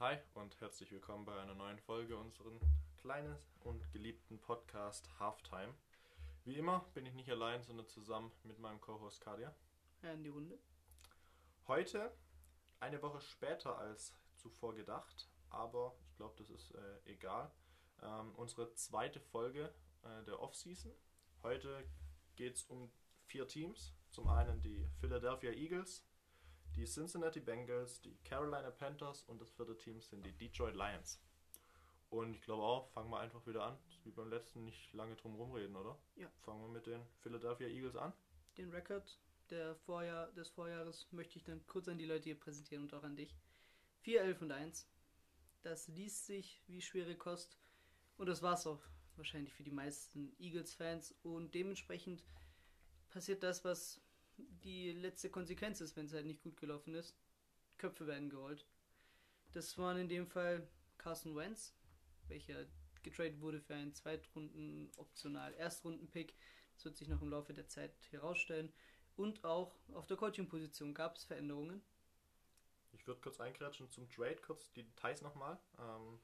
[0.00, 2.60] Hi und herzlich willkommen bei einer neuen Folge unserem
[2.98, 5.74] kleinen und geliebten Podcast Halftime.
[6.44, 9.52] Wie immer bin ich nicht allein, sondern zusammen mit meinem Co-Host Kadia.
[10.02, 10.56] Ja, in die Runde.
[11.66, 12.16] Heute,
[12.78, 17.50] eine Woche später als zuvor gedacht, aber ich glaube, das ist äh, egal.
[18.00, 19.74] Ähm, unsere zweite Folge
[20.04, 20.92] äh, der Offseason.
[21.42, 21.84] Heute
[22.36, 22.88] geht es um
[23.26, 23.96] vier Teams.
[24.10, 26.04] Zum einen die Philadelphia Eagles,
[26.78, 31.20] die Cincinnati Bengals, die Carolina Panthers und das vierte Team sind die Detroit Lions.
[32.08, 33.78] Und ich glaube auch, fangen wir einfach wieder an.
[34.04, 35.98] Wie beim letzten nicht lange drum rumreden, oder?
[36.16, 36.28] Ja.
[36.44, 38.12] Fangen wir mit den Philadelphia Eagles an.
[38.56, 39.18] Den Rekord
[39.50, 43.02] der Vorjahr, des Vorjahres möchte ich dann kurz an die Leute hier präsentieren und auch
[43.02, 43.34] an dich.
[44.02, 44.88] 4, 11 und 1.
[45.62, 47.58] Das liest sich wie schwere Kost.
[48.16, 48.82] Und das war's auch
[49.16, 51.14] wahrscheinlich für die meisten Eagles-Fans.
[51.22, 52.24] Und dementsprechend
[53.10, 54.00] passiert das, was
[54.38, 57.16] die letzte Konsequenz ist, wenn es halt nicht gut gelaufen ist.
[57.76, 58.66] Köpfe werden gerollt.
[59.52, 61.74] Das waren in dem Fall Carson Wentz,
[62.28, 62.66] welcher
[63.02, 66.34] getradet wurde für einen Zweitrunden optional Erstrunden-Pick.
[66.74, 68.72] Das wird sich noch im Laufe der Zeit herausstellen.
[69.16, 71.82] Und auch auf der Coaching-Position gab es Veränderungen.
[72.92, 75.58] Ich würde kurz einkratschen zum Trade, kurz die Details nochmal.
[75.78, 76.20] Ähm,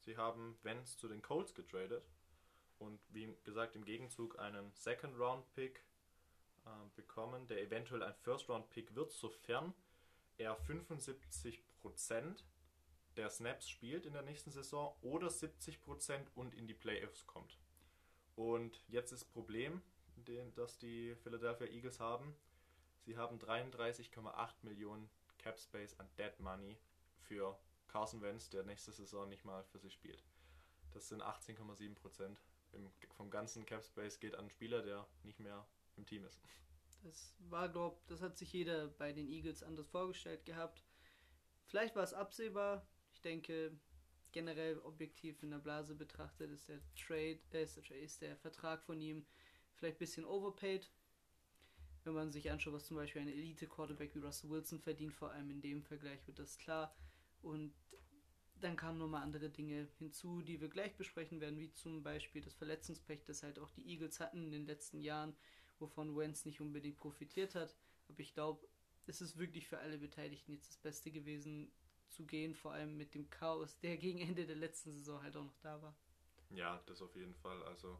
[0.00, 2.04] sie haben Vance zu den Colts getradet
[2.78, 5.84] und wie gesagt im Gegenzug einen Second-Round-Pick
[6.96, 9.74] bekommen, der eventuell ein First-Round-Pick wird, sofern
[10.38, 11.58] er 75%
[13.16, 17.58] der Snaps spielt in der nächsten Saison oder 70% und in die Playoffs kommt.
[18.36, 19.82] Und jetzt ist das Problem,
[20.16, 22.34] den, das die Philadelphia Eagles haben.
[23.00, 26.78] Sie haben 33,8 Millionen Cap Space an Dead Money
[27.18, 30.24] für Carson Wentz, der nächste Saison nicht mal für sie spielt.
[30.92, 32.40] Das sind 18,7 Prozent
[33.10, 36.40] vom ganzen Cap Space geht an einen Spieler, der nicht mehr im Team ist.
[37.02, 40.84] Das war, glaub, das hat sich jeder bei den Eagles anders vorgestellt gehabt.
[41.66, 42.86] Vielleicht war es absehbar.
[43.12, 43.76] Ich denke,
[44.30, 48.82] generell objektiv in der Blase betrachtet ist der Trade, äh, ist, der, ist der Vertrag
[48.84, 49.26] von ihm
[49.74, 50.90] vielleicht ein bisschen overpaid.
[52.04, 55.50] Wenn man sich anschaut, was zum Beispiel ein Elite-Quarterback wie Russell Wilson verdient, vor allem
[55.50, 56.96] in dem Vergleich wird das klar.
[57.42, 57.74] Und
[58.60, 62.54] dann kamen nochmal andere Dinge hinzu, die wir gleich besprechen werden, wie zum Beispiel das
[62.54, 65.36] Verletzungspech, das halt auch die Eagles hatten in den letzten Jahren,
[65.82, 67.76] wovon Wentz nicht unbedingt profitiert hat.
[68.08, 68.66] Aber ich glaube,
[69.06, 71.70] es ist wirklich für alle Beteiligten jetzt das Beste gewesen
[72.08, 75.44] zu gehen, vor allem mit dem Chaos, der gegen Ende der letzten Saison halt auch
[75.44, 75.94] noch da war.
[76.50, 77.62] Ja, das auf jeden Fall.
[77.64, 77.98] Also,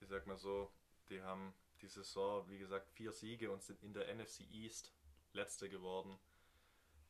[0.00, 0.72] ich sag mal so,
[1.08, 4.92] die haben die Saison, wie gesagt, vier Siege und sind in der NFC East
[5.32, 6.18] letzte geworden.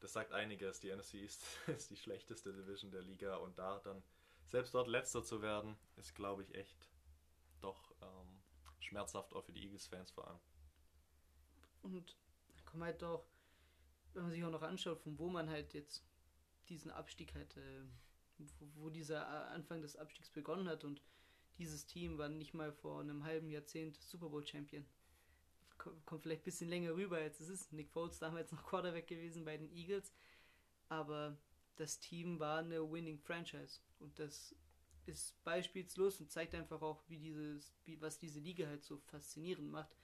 [0.01, 0.81] Das sagt einiges.
[0.81, 4.03] Die NFC East ist die schlechteste Division der Liga und da dann
[4.49, 6.89] selbst dort letzter zu werden, ist, glaube ich, echt
[7.61, 8.20] doch ähm,
[8.91, 10.41] schmerzhaft auch für die Eagles-Fans vor allem.
[11.83, 12.17] Und
[12.49, 13.25] dann kommt halt doch,
[14.13, 16.05] wenn man sich auch noch anschaut, von wo man halt jetzt
[16.69, 17.85] diesen Abstieg halt, äh,
[18.59, 21.01] wo, wo dieser Anfang des Abstiegs begonnen hat und
[21.59, 24.85] dieses Team war nicht mal vor einem halben Jahrzehnt Super Bowl Champion.
[25.79, 27.73] Kommt vielleicht ein bisschen länger rüber, als es ist.
[27.73, 30.13] Nick Foles damals noch Quarterback gewesen bei den Eagles.
[30.89, 31.39] Aber
[31.77, 33.81] das Team war eine Winning Franchise.
[33.99, 34.55] Und das
[35.11, 39.71] ist beispielslos und zeigt einfach auch, wie dieses, wie, was diese Liga halt so faszinierend
[39.71, 39.95] macht.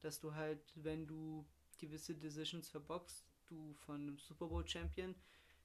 [0.00, 1.46] Dass du halt, wenn du
[1.78, 5.14] gewisse Decisions verboxt, du von einem Super Bowl Champion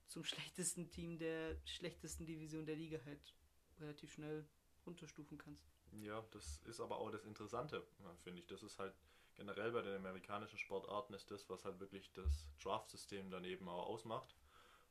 [0.08, 3.36] zum schlechtesten Team der schlechtesten Division der Liga halt
[3.80, 4.48] relativ schnell
[4.86, 5.66] runterstufen kannst.
[5.92, 7.86] Ja, das ist aber auch das Interessante,
[8.24, 8.48] finde ich.
[8.48, 8.94] Das ist halt
[9.36, 14.36] generell bei den amerikanischen Sportarten ist das, was halt wirklich das Draft-System daneben auch ausmacht.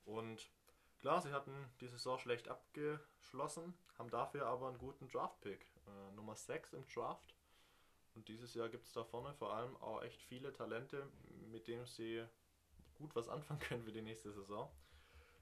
[0.05, 0.51] Und
[1.01, 5.67] klar, sie hatten die Saison schlecht abgeschlossen, haben dafür aber einen guten Draft-Pick.
[5.87, 7.35] Äh, Nummer 6 im Draft.
[8.15, 11.07] Und dieses Jahr gibt es da vorne vor allem auch echt viele Talente,
[11.51, 12.25] mit denen sie
[12.95, 14.71] gut was anfangen können für die nächste Saison.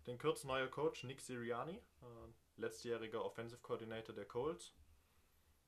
[0.06, 4.74] Den kurz neuer Coach Nick Siriani, äh, letztjähriger Offensive Coordinator der Colts.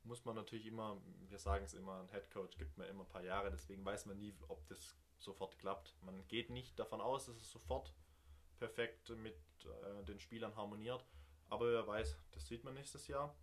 [0.02, 3.08] Muss man natürlich immer, wir sagen es immer, ein Head Coach gibt mir immer ein
[3.08, 5.96] paar Jahre, deswegen weiß man nie, ob das sofort klappt.
[6.02, 7.92] Man geht nicht davon aus, dass es sofort
[8.58, 11.04] perfekt mit äh, den Spielern harmoniert,
[11.48, 13.36] aber wer weiß, das sieht man nächstes Jahr.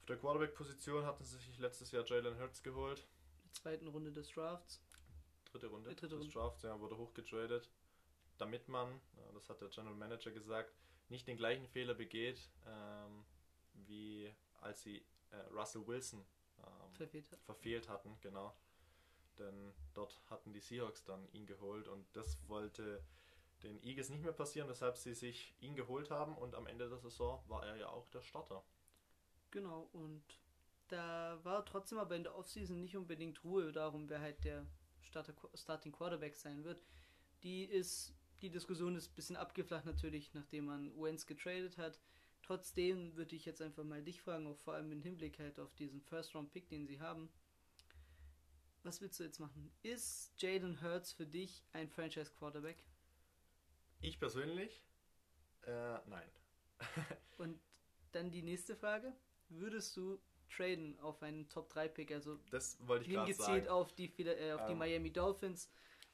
[0.00, 2.98] Auf der Quarterback-Position hatten sie sich letztes Jahr Jalen Hurts geholt.
[2.98, 4.82] In der zweiten Runde des Drafts.
[5.46, 6.32] Dritte Runde dritte des Runde.
[6.32, 7.70] Drafts, ja, wurde hochgetradet,
[8.38, 10.74] damit man, äh, das hat der General Manager gesagt,
[11.08, 13.24] nicht den gleichen Fehler begeht, ähm,
[13.72, 16.24] wie als sie äh, Russell Wilson
[16.58, 17.40] ähm, Verfehlt hat.
[17.42, 18.54] verfehlt hatten, genau.
[19.38, 23.04] Denn dort hatten die Seahawks dann ihn geholt und das wollte
[23.64, 26.98] den Eagles nicht mehr passieren, weshalb sie sich ihn geholt haben und am Ende der
[26.98, 28.62] Saison war er ja auch der Starter.
[29.50, 30.22] Genau, und
[30.88, 34.66] da war trotzdem aber in der Offseason nicht unbedingt Ruhe darum, wer halt der
[35.00, 36.82] Starter, Starting Quarterback sein wird.
[37.42, 42.00] Die ist, die Diskussion ist ein bisschen abgeflacht natürlich, nachdem man Wentz getradet hat.
[42.42, 45.74] Trotzdem würde ich jetzt einfach mal dich fragen, auch vor allem im Hinblick halt auf
[45.74, 47.30] diesen First-Round-Pick, den sie haben.
[48.82, 49.72] Was willst du jetzt machen?
[49.82, 52.84] Ist Jalen Hurts für dich ein Franchise-Quarterback?
[54.04, 54.82] Ich persönlich?
[55.66, 56.28] Äh, nein.
[57.38, 57.58] Und
[58.12, 59.14] dann die nächste Frage.
[59.48, 60.20] Würdest du
[60.54, 64.78] traden auf einen Top-3-Pick, also das wollte ich hingezielt auf die, äh, auf die ähm,
[64.78, 65.70] Miami Dolphins?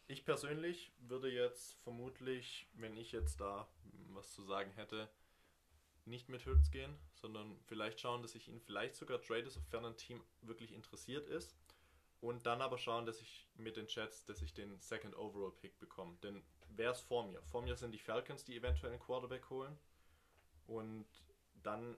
[0.06, 3.68] Ich persönlich würde jetzt vermutlich, wenn ich jetzt da
[4.12, 5.08] was zu sagen hätte,
[6.04, 9.96] nicht mit Hurts gehen, sondern vielleicht schauen, dass ich ihn vielleicht sogar trade, sofern ein
[9.96, 11.56] Team wirklich interessiert ist.
[12.20, 15.78] Und dann aber schauen, dass ich mit den Jets, dass ich den Second Overall Pick
[15.78, 16.16] bekomme.
[16.22, 16.42] Denn
[16.76, 17.42] wer ist vor mir?
[17.42, 19.78] Vor mir sind die Falcons, die eventuell einen Quarterback holen.
[20.66, 21.06] Und
[21.62, 21.96] dann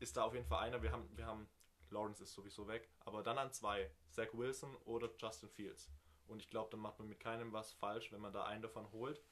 [0.00, 0.82] ist da auf jeden Fall einer.
[0.82, 1.48] Wir haben, wir haben,
[1.90, 5.90] Lawrence ist sowieso weg, aber dann an zwei, Zach Wilson oder Justin Fields.
[6.26, 8.90] Und ich glaube, dann macht man mit keinem was falsch, wenn man da einen davon
[8.92, 9.22] holt.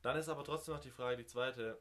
[0.00, 1.80] Dann ist aber trotzdem noch die Frage, die zweite.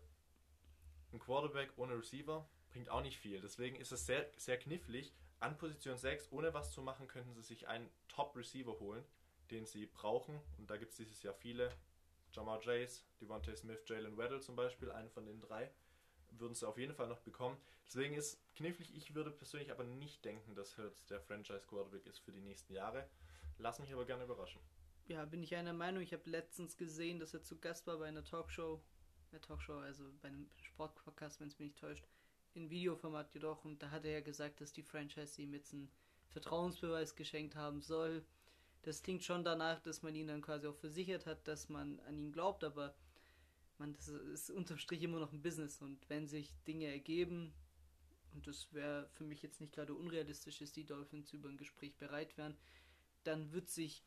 [1.13, 3.41] Ein Quarterback ohne Receiver bringt auch nicht viel.
[3.41, 5.13] Deswegen ist es sehr, sehr knifflig.
[5.39, 9.03] An Position 6, ohne was zu machen, könnten sie sich einen Top-Receiver holen,
[9.51, 10.39] den sie brauchen.
[10.57, 11.71] Und da gibt es dieses Jahr viele.
[12.33, 15.69] Jamar Chase, Devontae Smith, Jalen Weddle zum Beispiel, einen von den drei,
[16.31, 17.57] würden sie auf jeden Fall noch bekommen.
[17.85, 22.31] Deswegen ist knifflig, ich würde persönlich aber nicht denken, dass Hurts der Franchise-Quarterback ist für
[22.31, 23.09] die nächsten Jahre.
[23.57, 24.61] Lass mich aber gerne überraschen.
[25.07, 26.01] Ja, bin ich einer Meinung.
[26.01, 28.81] Ich habe letztens gesehen, dass er zu Gast war bei einer Talkshow.
[29.31, 32.07] Eine Talkshow, also bei einem Sportpodcast, wenn es mich nicht täuscht.
[32.53, 33.65] In Videoformat jedoch.
[33.65, 35.91] Und da hat er ja gesagt, dass die Franchise ihm jetzt einen
[36.29, 38.25] Vertrauensbeweis geschenkt haben soll.
[38.83, 42.17] Das klingt schon danach, dass man ihn dann quasi auch versichert hat, dass man an
[42.17, 42.95] ihn glaubt, aber
[43.77, 45.81] man, das ist unterm Strich immer noch ein Business.
[45.81, 47.53] Und wenn sich Dinge ergeben,
[48.33, 51.95] und das wäre für mich jetzt nicht gerade unrealistisch, dass die Dolphins über ein Gespräch
[51.97, 52.55] bereit wären,
[53.23, 54.03] dann wird sich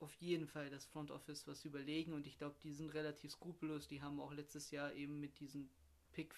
[0.00, 3.86] auf jeden Fall das Front Office was überlegen und ich glaube, die sind relativ skrupellos.
[3.86, 5.70] Die haben auch letztes Jahr eben mit diesem
[6.10, 6.34] Pick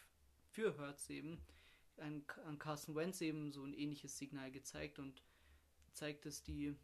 [0.50, 1.41] für Hertz eben
[1.97, 5.23] an, an Carson Wentz eben so ein ähnliches Signal gezeigt und
[5.93, 6.77] zeigt, dass die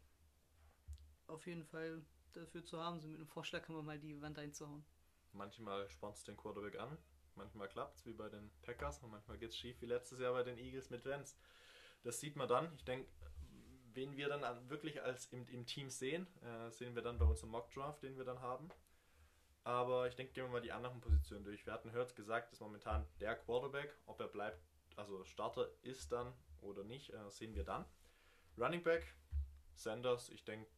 [1.31, 2.01] auf jeden Fall
[2.33, 3.11] dafür zu haben sind.
[3.11, 4.85] Mit einem Vorschlag kann man mal die Wand einzuhauen.
[5.33, 6.97] Manchmal spornt es den Quarterback an,
[7.35, 10.43] manchmal klappt es wie bei den Packers und manchmal es schief wie letztes Jahr bei
[10.43, 11.37] den Eagles mit Wentz.
[12.03, 12.73] Das sieht man dann.
[12.75, 13.09] Ich denke,
[13.93, 17.51] wen wir dann wirklich als im, im Team sehen, äh, sehen wir dann bei unserem
[17.51, 18.69] Mock Draft, den wir dann haben.
[19.63, 21.65] Aber ich denke, gehen wir mal die anderen Positionen durch.
[21.65, 24.59] Wir hatten Hurts gesagt, dass momentan der Quarterback, ob er bleibt,
[24.95, 27.85] also Starter ist dann oder nicht, äh, sehen wir dann.
[28.57, 29.15] Running Back,
[29.75, 30.69] Sanders, ich denke,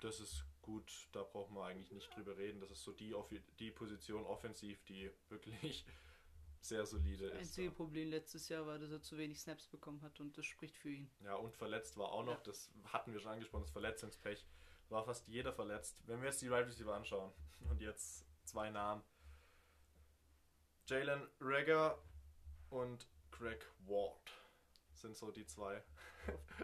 [0.00, 2.60] das ist gut, da brauchen wir eigentlich nicht drüber reden.
[2.60, 3.14] Das ist so die,
[3.58, 5.84] die Position offensiv, die wirklich
[6.60, 7.32] sehr solide ist.
[7.32, 10.46] Das einzige Problem letztes Jahr war, dass er zu wenig Snaps bekommen hat und das
[10.46, 11.10] spricht für ihn.
[11.24, 12.42] Ja, und verletzt war auch noch, ja.
[12.44, 14.46] das hatten wir schon angesprochen, das Verletzungspech.
[14.88, 16.02] War fast jeder verletzt.
[16.06, 17.32] Wenn wir jetzt die right Receiver anschauen
[17.70, 19.02] und jetzt zwei Namen.
[20.86, 22.02] Jalen Rager
[22.70, 24.32] und Greg Ward
[24.94, 25.82] sind so die zwei.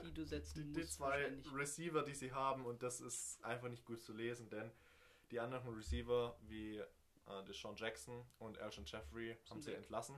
[0.04, 3.84] Die du setzen die, die zwei Receiver, die sie haben und das ist einfach nicht
[3.84, 4.70] gut zu lesen, denn
[5.30, 10.16] die anderen Receiver wie äh, Deshaun Jackson und Elgin Jeffrey haben sie entlassen.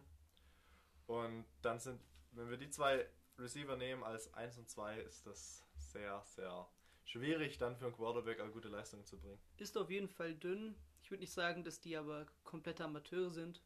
[1.07, 2.01] Und dann sind,
[2.33, 3.09] wenn wir die zwei
[3.39, 6.69] Receiver nehmen als 1 und 2, ist das sehr, sehr
[7.05, 9.41] schwierig, dann für einen Quarterback eine gute Leistung zu bringen.
[9.57, 10.75] Ist auf jeden Fall dünn.
[11.03, 13.63] Ich würde nicht sagen, dass die aber komplette Amateure sind.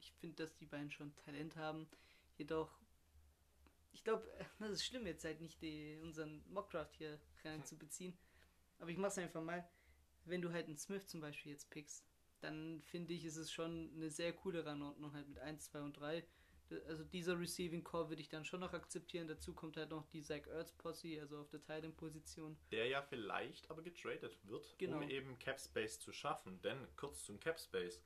[0.00, 1.88] Ich finde, dass die beiden schon Talent haben.
[2.36, 2.78] Jedoch,
[3.94, 8.16] ich glaube, das ist schlimm, jetzt halt nicht die, unseren Mockdraft hier rein zu beziehen.
[8.78, 9.66] Aber ich mache es einfach mal.
[10.26, 12.04] Wenn du halt einen Smith zum Beispiel jetzt pickst,
[12.40, 15.92] dann finde ich, ist es schon eine sehr coole Rangordnung halt mit 1, 2 und
[15.98, 16.24] 3.
[16.88, 19.28] Also dieser Receiving Core würde ich dann schon noch akzeptieren.
[19.28, 22.56] Dazu kommt halt noch die Zach Ertz Posse, also auf der Titan-Position.
[22.70, 24.96] Der ja vielleicht aber getradet wird, genau.
[24.96, 26.60] um eben Cap Space zu schaffen.
[26.62, 28.02] Denn kurz zum Cap Space.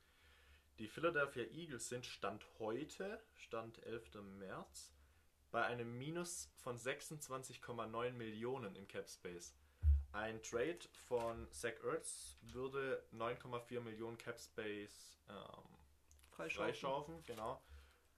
[0.77, 4.21] Die Philadelphia Eagles sind Stand heute, Stand 11.
[4.37, 4.93] März,
[5.51, 9.55] bei einem Minus von 26,9 Millionen im Cap Space.
[10.11, 15.35] Ein Trade von Zach Ertz würde 9,4 Millionen Cap Space ähm,
[16.29, 16.65] freischaufen.
[16.65, 17.23] freischaufen.
[17.25, 17.61] Genau.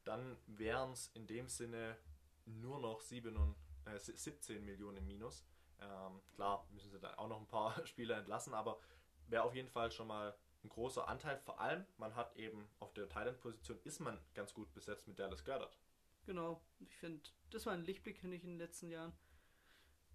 [0.04, 1.98] Dann wären es in dem Sinne
[2.46, 5.46] nur noch 7 und, äh, 17 Millionen im Minus.
[5.80, 8.80] Ähm, klar, müssen sie dann auch noch ein paar Spieler entlassen, aber
[9.28, 11.38] wäre auf jeden Fall schon mal ein großer Anteil.
[11.40, 15.44] Vor allem, man hat eben auf der Thailand-Position ist man ganz gut besetzt mit Dallas
[15.44, 15.78] Goddard.
[16.26, 19.14] Genau, ich finde, das war ein Lichtblick, finde ich, in den letzten Jahren.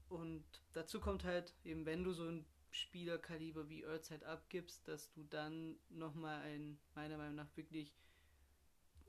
[0.08, 5.24] Und dazu kommt halt, eben wenn du so ein Spielerkaliber wie Earthside abgibst, dass du
[5.24, 7.92] dann nochmal ein, meiner Meinung nach wirklich,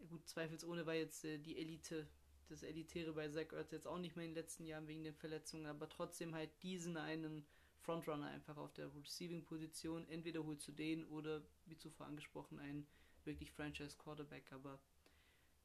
[0.09, 2.07] gut, zweifelsohne war jetzt äh, die Elite,
[2.49, 5.13] das Elitäre bei Zach Ertz jetzt auch nicht mehr in den letzten Jahren wegen den
[5.13, 7.45] Verletzungen, aber trotzdem halt diesen einen
[7.81, 10.07] Frontrunner einfach auf der Receiving-Position.
[10.09, 12.87] Entweder holst du den oder, wie zuvor angesprochen, einen
[13.23, 14.51] wirklich Franchise-Quarterback.
[14.51, 14.79] Aber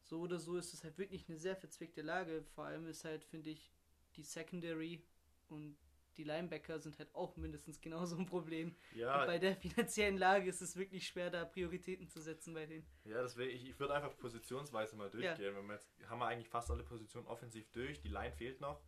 [0.03, 2.45] so oder so ist es halt wirklich eine sehr verzwickte Lage.
[2.55, 3.73] Vor allem ist halt, finde ich,
[4.17, 5.03] die Secondary
[5.49, 5.77] und
[6.17, 8.75] die Linebacker sind halt auch mindestens genauso ein Problem.
[8.95, 9.21] Ja.
[9.21, 12.87] Und bei der finanziellen Lage ist es wirklich schwer, da Prioritäten zu setzen bei denen.
[13.05, 15.55] Ja, deswegen, ich, ich würde einfach positionsweise mal durchgehen.
[15.55, 15.67] Ja.
[15.67, 18.81] Wir jetzt haben wir eigentlich fast alle Positionen offensiv durch, die Line fehlt noch.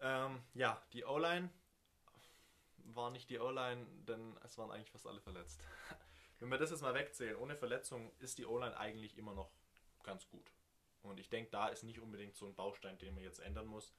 [0.00, 1.50] Ähm, ja, die O-Line
[2.78, 5.60] war nicht die O-Line, denn es waren eigentlich fast alle verletzt.
[6.38, 9.50] Wenn wir das jetzt mal wegzählen, ohne Verletzung ist die O-Line eigentlich immer noch
[10.06, 10.50] ganz gut.
[11.02, 13.94] Und ich denke, da ist nicht unbedingt so ein Baustein, den man jetzt ändern muss.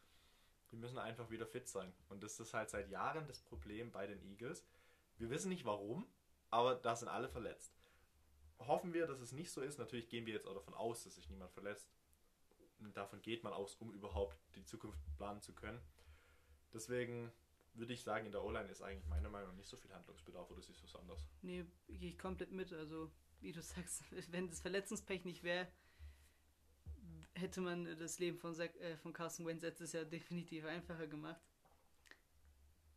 [0.71, 1.93] Die müssen einfach wieder fit sein.
[2.09, 4.65] Und das ist halt seit Jahren das Problem bei den Eagles.
[5.17, 6.05] Wir wissen nicht warum,
[6.49, 7.77] aber da sind alle verletzt.
[8.59, 9.77] Hoffen wir, dass es nicht so ist.
[9.77, 11.89] Natürlich gehen wir jetzt auch davon aus, dass sich niemand verletzt.
[12.79, 15.79] Und davon geht man aus, um überhaupt die Zukunft planen zu können.
[16.73, 17.31] Deswegen
[17.73, 20.49] würde ich sagen, in der O-Line ist eigentlich meiner Meinung nach nicht so viel Handlungsbedarf
[20.51, 21.27] oder siehst du es anders?
[21.41, 22.73] Nee, gehe ich komplett mit.
[22.73, 25.67] Also, wie du sagst, wenn das Verletzungspech nicht wäre,
[27.39, 31.41] hätte man das Leben von, Zach, äh, von Carson Wentz letztes Jahr definitiv einfacher gemacht.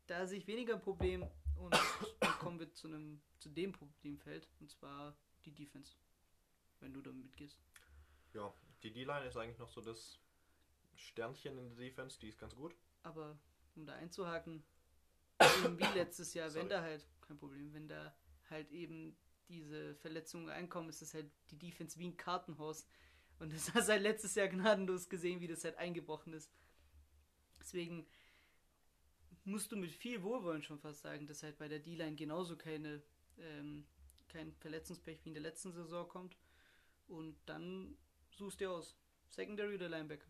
[0.06, 1.74] Da sehe ich weniger ein Problem und
[2.20, 5.94] dann kommen wir zu, einem, zu dem Problemfeld und zwar die Defense,
[6.80, 7.58] wenn du damit mitgehst.
[8.34, 10.18] Ja, die D-Line ist eigentlich noch so das
[10.96, 12.74] Sternchen in der Defense, die ist ganz gut.
[13.02, 13.38] Aber
[13.76, 14.62] um da einzuhaken,
[15.76, 18.14] wie letztes Jahr, wenn da halt, kein Problem, wenn da
[18.48, 19.16] halt eben
[19.48, 22.86] diese Verletzungen einkommen, ist das halt die Defense wie ein Kartenhaus.
[23.40, 26.52] Und das hast du halt letztes Jahr gnadenlos gesehen, wie das halt eingebrochen ist.
[27.58, 28.06] Deswegen
[29.44, 33.02] musst du mit viel Wohlwollen schon fast sagen, dass halt bei der D-Line genauso keine,
[33.38, 33.86] ähm,
[34.28, 36.36] kein Verletzungspech wie in der letzten Saison kommt.
[37.08, 37.96] Und dann
[38.30, 38.96] suchst du dir aus.
[39.28, 40.26] Secondary oder Linebacker?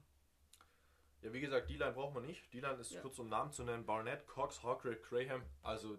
[1.23, 2.53] Ja, wie gesagt, D-Line braucht man nicht.
[2.55, 3.01] D-Line ist ja.
[3.01, 5.43] kurz um Namen zu nennen: Barnett, Cox, Hawkray, Graham.
[5.63, 5.99] Also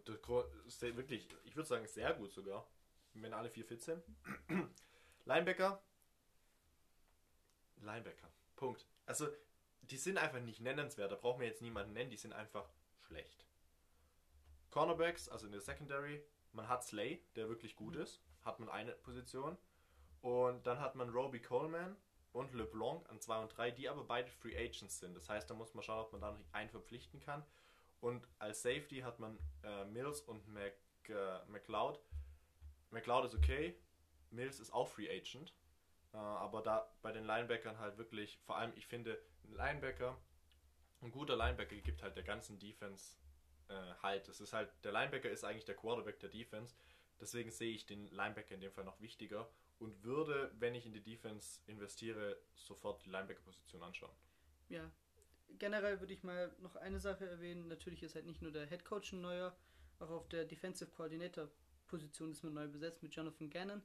[0.79, 2.67] wirklich, ich würde sagen, sehr gut sogar,
[3.13, 4.01] wenn alle vier fit sind.
[5.25, 5.83] Linebacker,
[7.81, 8.29] Linebacker.
[8.55, 8.85] Punkt.
[9.05, 9.27] Also,
[9.81, 11.11] die sind einfach nicht nennenswert.
[11.11, 12.09] Da brauchen wir jetzt niemanden nennen.
[12.09, 12.69] Die sind einfach
[13.07, 13.45] schlecht.
[14.69, 16.23] Cornerbacks, also in der Secondary,
[16.53, 18.01] man hat Slay, der wirklich gut mhm.
[18.01, 18.21] ist.
[18.43, 19.57] Hat man eine Position.
[20.21, 21.95] Und dann hat man Roby Coleman
[22.31, 25.15] und LeBlanc an 2 und 3, die aber beide Free Agents sind.
[25.15, 27.43] Das heißt, da muss man schauen, ob man da noch einen verpflichten kann.
[28.00, 30.73] Und als Safety hat man äh, Mills und Mac,
[31.09, 32.00] äh, McLeod.
[32.91, 33.75] McLeod ist okay.
[34.31, 35.53] Mills ist auch Free Agent.
[36.13, 40.17] Äh, aber da bei den Linebackern halt wirklich, vor allem ich finde, ein Linebacker,
[41.01, 43.17] ein guter Linebacker gibt halt der ganzen Defense
[43.69, 44.27] äh, halt.
[44.27, 46.75] Das ist halt, der Linebacker ist eigentlich der Quarterback der Defense.
[47.19, 49.47] Deswegen sehe ich den Linebacker in dem Fall noch wichtiger
[49.79, 54.15] und würde, wenn ich in die Defense investiere, sofort die Linebacker-Position anschauen.
[54.69, 54.91] Ja,
[55.59, 57.67] generell würde ich mal noch eine Sache erwähnen.
[57.67, 59.55] Natürlich ist halt nicht nur der Head Coach ein neuer,
[59.99, 61.49] auch auf der Defensive Coordinator
[61.87, 63.81] Position ist man neu besetzt mit Jonathan Gannon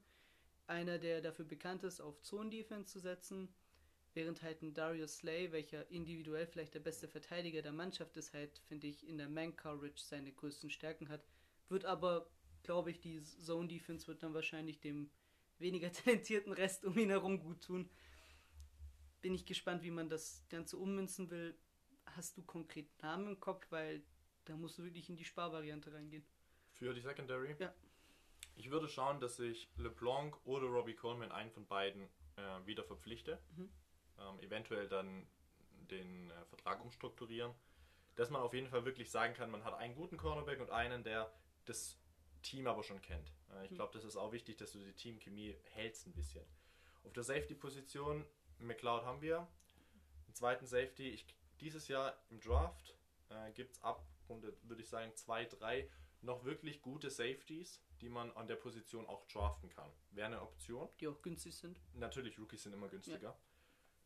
[0.68, 3.48] einer, der dafür bekannt ist, auf Zone-Defense zu setzen,
[4.14, 8.58] während halt ein Darius Slay, welcher individuell vielleicht der beste Verteidiger der Mannschaft ist, halt,
[8.66, 11.24] finde ich, in der Man-Coverage seine größten Stärken hat.
[11.68, 12.30] Wird aber,
[12.62, 15.10] glaube ich, die Zone-Defense wird dann wahrscheinlich dem
[15.58, 17.88] weniger talentierten Rest um ihn herum gut tun.
[19.20, 21.56] Bin ich gespannt, wie man das Ganze ummünzen will.
[22.06, 24.02] Hast du konkret Namen im Kopf, weil
[24.44, 26.24] da musst du wirklich in die Sparvariante reingehen.
[26.72, 27.56] Für die Secondary?
[27.58, 27.74] Ja.
[28.56, 33.38] Ich würde schauen, dass ich LeBlanc oder Robbie Coleman einen von beiden äh, wieder verpflichte.
[33.56, 33.70] Mhm.
[34.18, 35.26] Ähm, eventuell dann
[35.90, 37.54] den äh, Vertrag umstrukturieren.
[38.14, 41.04] Dass man auf jeden Fall wirklich sagen kann, man hat einen guten Cornerback und einen,
[41.04, 41.30] der
[41.66, 41.98] das
[42.42, 43.32] Team aber schon kennt.
[43.52, 43.76] Äh, ich mhm.
[43.76, 46.44] glaube, das ist auch wichtig, dass du die Teamchemie hältst ein bisschen.
[47.04, 48.24] Auf der Safety-Position,
[48.58, 49.46] McLeod haben wir.
[50.28, 51.26] Im zweiten Safety, ich,
[51.60, 52.96] dieses Jahr im Draft
[53.28, 55.88] äh, gibt es ab, Runde, würde ich sagen, zwei, drei
[56.26, 59.90] noch wirklich gute Safeties, die man an der Position auch draften kann.
[60.10, 60.88] Wäre eine Option.
[61.00, 61.80] Die auch günstig sind.
[61.94, 63.30] Natürlich, Rookies sind immer günstiger.
[63.30, 63.40] Ja.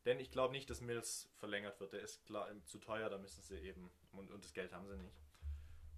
[0.05, 1.93] Denn ich glaube nicht, dass Mills verlängert wird.
[1.93, 3.91] Der ist klar zu teuer, da müssen sie eben.
[4.13, 5.17] Und, und das Geld haben sie nicht.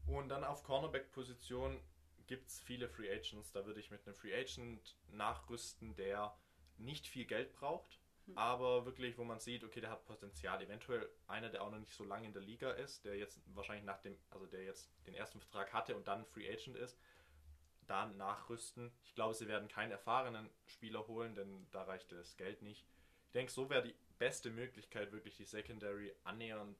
[0.06, 1.80] Und dann auf Cornerback-Position
[2.26, 3.52] gibt es viele Free Agents.
[3.52, 6.36] Da würde ich mit einem Free Agent nachrüsten, der
[6.78, 8.00] nicht viel Geld braucht.
[8.34, 10.62] Aber wirklich, wo man sieht, okay, der hat Potenzial.
[10.62, 13.84] Eventuell einer, der auch noch nicht so lange in der Liga ist, der jetzt wahrscheinlich
[13.84, 16.98] nach dem, also der jetzt den ersten Vertrag hatte und dann Free Agent ist,
[17.86, 18.92] da nachrüsten.
[19.04, 22.86] Ich glaube, sie werden keinen erfahrenen Spieler holen, denn da reicht das Geld nicht.
[23.26, 26.78] Ich denke, so wäre die beste Möglichkeit, wirklich die Secondary annähernd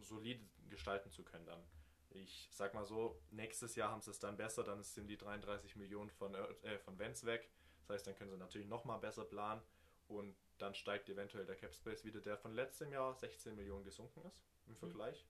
[0.00, 1.62] solide gestalten zu können dann.
[2.10, 5.76] Ich sag mal so, nächstes Jahr haben sie es dann besser, dann sind die 33
[5.76, 7.50] Millionen von, äh, von Vents weg.
[7.80, 9.62] Das heißt, dann können sie natürlich nochmal besser planen
[10.06, 14.22] und dann steigt eventuell der Cap Space wieder, der von letztem Jahr 16 Millionen gesunken
[14.24, 14.78] ist im mhm.
[14.78, 15.26] Vergleich.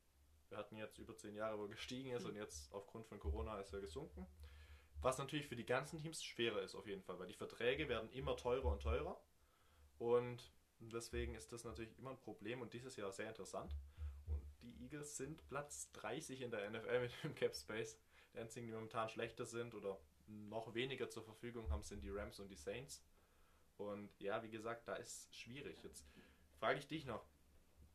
[0.48, 3.60] Wir hatten jetzt über zehn Jahre, wo er gestiegen ist und jetzt aufgrund von Corona
[3.60, 4.26] ist er gesunken.
[5.00, 8.10] Was natürlich für die ganzen Teams schwerer ist auf jeden Fall, weil die Verträge werden
[8.10, 9.20] immer teurer und teurer.
[9.98, 13.76] Und deswegen ist das natürlich immer ein Problem und dieses Jahr sehr interessant.
[14.26, 17.98] Und die Eagles sind Platz 30 in der NFL mit dem Cap Space.
[18.32, 22.40] Die einzigen, die momentan schlechter sind oder noch weniger zur Verfügung haben, sind die Rams
[22.40, 23.02] und die Saints.
[23.78, 25.82] Und ja, wie gesagt, da ist schwierig.
[25.82, 26.04] Jetzt
[26.58, 27.24] frage ich dich noch.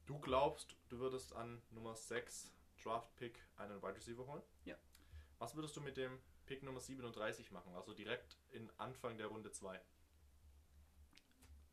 [0.06, 4.42] Du glaubst, du würdest an Nummer 6 Draft Pick einen Wide Receiver holen?
[4.66, 4.76] Ja.
[5.40, 7.74] Was würdest du mit dem Pick Nummer 37 machen?
[7.76, 9.80] Also direkt in Anfang der Runde 2.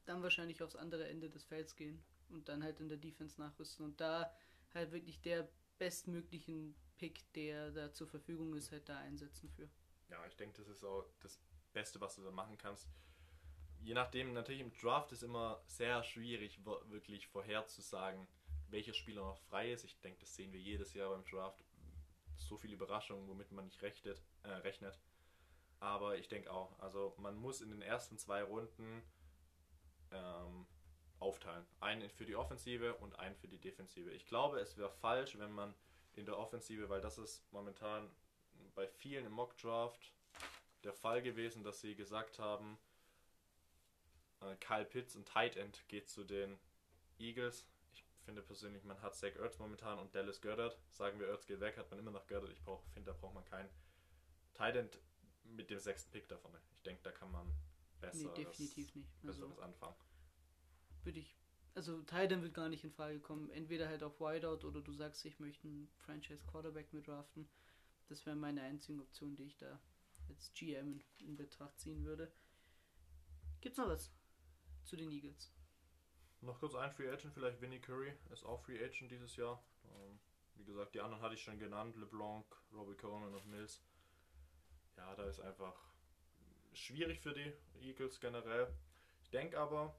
[0.07, 3.85] Dann wahrscheinlich aufs andere Ende des Felds gehen und dann halt in der Defense nachrüsten
[3.85, 4.33] und da
[4.75, 5.49] halt wirklich der
[5.79, 9.69] bestmöglichen Pick, der da zur Verfügung ist, halt da einsetzen für.
[10.09, 11.40] Ja, ich denke, das ist auch das
[11.73, 12.88] Beste, was du da machen kannst.
[13.82, 18.26] Je nachdem, natürlich im Draft ist immer sehr schwierig, wirklich vorherzusagen,
[18.68, 19.84] welcher Spieler noch frei ist.
[19.84, 21.64] Ich denke, das sehen wir jedes Jahr beim Draft.
[22.37, 24.22] So viele Überraschungen, womit man nicht rechnet.
[24.42, 24.99] Äh, rechnet.
[25.80, 29.02] Aber ich denke auch, also man muss in den ersten zwei Runden
[30.12, 30.66] ähm,
[31.18, 31.66] aufteilen.
[31.80, 34.10] Einen für die Offensive und einen für die Defensive.
[34.10, 35.75] Ich glaube, es wäre falsch, wenn man
[36.14, 38.10] in der Offensive, weil das ist momentan
[38.75, 40.12] bei vielen im Mock Draft
[40.84, 42.78] der Fall gewesen, dass sie gesagt haben,
[44.40, 46.59] äh, Kyle Pitts und Tight End geht zu den
[47.18, 47.66] Eagles.
[47.92, 50.78] Ich finde persönlich, man hat Zach Ertz momentan und Dallas Goddard.
[50.90, 52.52] Sagen wir, Ertz geht weg, hat man immer noch Goddard.
[52.52, 52.61] Ich
[52.92, 53.70] finde, da braucht man keinen
[54.54, 54.99] Tight End
[55.44, 56.52] mit dem sechsten Pick davon.
[56.75, 57.52] Ich denke, da kann man
[58.00, 59.11] besser nee, definitiv nicht.
[59.25, 59.97] Also, besseres anfangen.
[61.02, 61.37] Würde ich
[61.75, 63.50] also Titan wird gar nicht in Frage kommen.
[63.50, 67.49] Entweder halt auf Wideout oder du sagst, ich möchte einen Franchise Quarterback mit draften.
[68.09, 69.80] Das wäre meine einzige Option, die ich da
[70.28, 72.32] als GM in, in Betracht ziehen würde.
[73.61, 74.11] Gibt's noch was
[74.90, 75.52] zu den Eagles?
[76.40, 79.62] Noch kurz ein Free Agent, vielleicht Vinnie Curry ist auch Free Agent dieses Jahr.
[79.85, 80.18] Ähm,
[80.56, 83.85] wie gesagt, die anderen hatte ich schon genannt, LeBlanc, Robbie Coleman und Mills.
[84.97, 85.76] Ja, da ist einfach
[86.73, 88.75] schwierig für die Eagles generell.
[89.23, 89.97] Ich denke aber,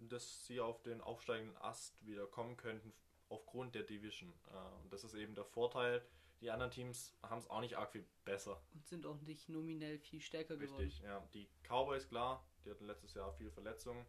[0.00, 2.92] dass sie auf den aufsteigenden Ast wieder kommen könnten
[3.28, 4.32] aufgrund der Division.
[4.52, 6.04] Äh, und das ist eben der Vorteil.
[6.40, 8.60] Die anderen Teams haben es auch nicht arg viel besser.
[8.72, 10.84] Und sind auch nicht nominell viel stärker Richtig, geworden.
[10.84, 11.28] Richtig, ja.
[11.34, 14.04] Die Cowboys, klar, die hatten letztes Jahr viele Verletzungen,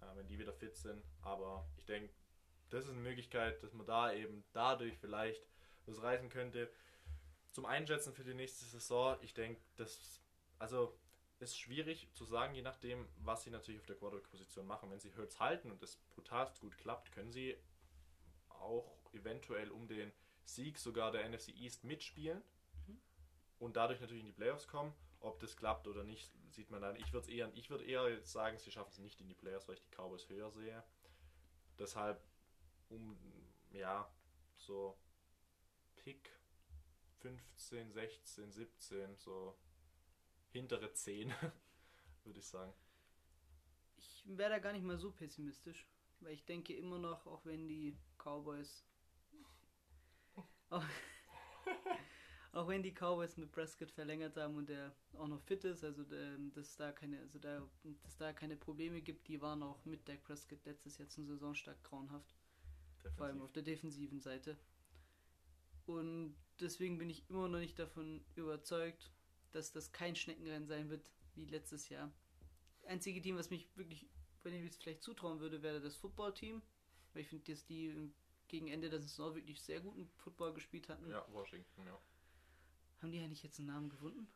[0.00, 1.04] äh, wenn die wieder fit sind.
[1.22, 2.12] Aber ich denke,
[2.70, 5.46] das ist eine Möglichkeit, dass man da eben dadurch vielleicht
[5.86, 6.70] was reißen könnte.
[7.52, 10.20] Zum Einschätzen für die nächste Saison, ich denke, das,
[10.58, 10.98] also
[11.38, 14.90] ist schwierig zu sagen, je nachdem, was sie natürlich auf der Quarterback-Position machen.
[14.90, 17.56] Wenn sie Hurts halten und es brutalst gut klappt, können sie
[18.48, 20.12] auch eventuell um den
[20.44, 22.42] Sieg sogar der NFC East mitspielen
[22.86, 23.00] mhm.
[23.58, 24.94] und dadurch natürlich in die Playoffs kommen.
[25.20, 26.96] Ob das klappt oder nicht, sieht man dann.
[26.96, 29.74] Ich würde eher, ich würde eher sagen, sie schaffen es nicht in die Playoffs, weil
[29.76, 30.84] ich die Cowboys höher sehe.
[31.78, 32.22] Deshalb
[32.88, 33.16] um
[33.72, 34.08] ja
[34.56, 34.98] so
[35.96, 36.30] Pick
[37.20, 39.56] 15, 16, 17 so
[40.50, 41.32] hintere 10,
[42.24, 42.72] würde ich sagen.
[43.96, 45.86] Ich wäre da gar nicht mal so pessimistisch,
[46.20, 48.84] weil ich denke immer noch, auch wenn die Cowboys.
[50.70, 50.84] Auch,
[52.56, 56.02] auch wenn die Cowboys mit Prescott verlängert haben und er auch noch fit ist, also
[56.14, 57.62] ähm, dass da keine, also da,
[58.02, 61.82] dass da keine Probleme gibt, die waren auch mit Dak Prescott letztes Jahr zum Saisonstart
[61.84, 62.34] grauenhaft.
[62.96, 63.18] Defensiv.
[63.18, 64.56] Vor allem auf der defensiven Seite.
[65.84, 69.12] Und deswegen bin ich immer noch nicht davon überzeugt,
[69.52, 72.10] dass das kein Schneckenrennen sein wird wie letztes Jahr.
[72.86, 74.08] Einzige Team, was mich wirklich,
[74.44, 76.62] dem ich es vielleicht zutrauen würde, wäre das Football-Team.
[77.12, 78.10] Weil ich finde, dass die
[78.48, 81.10] gegen Ende der Saison wirklich sehr guten Football gespielt hatten.
[81.10, 82.00] Ja, Washington, ja.
[83.00, 84.28] Haben die eigentlich jetzt einen Namen gefunden?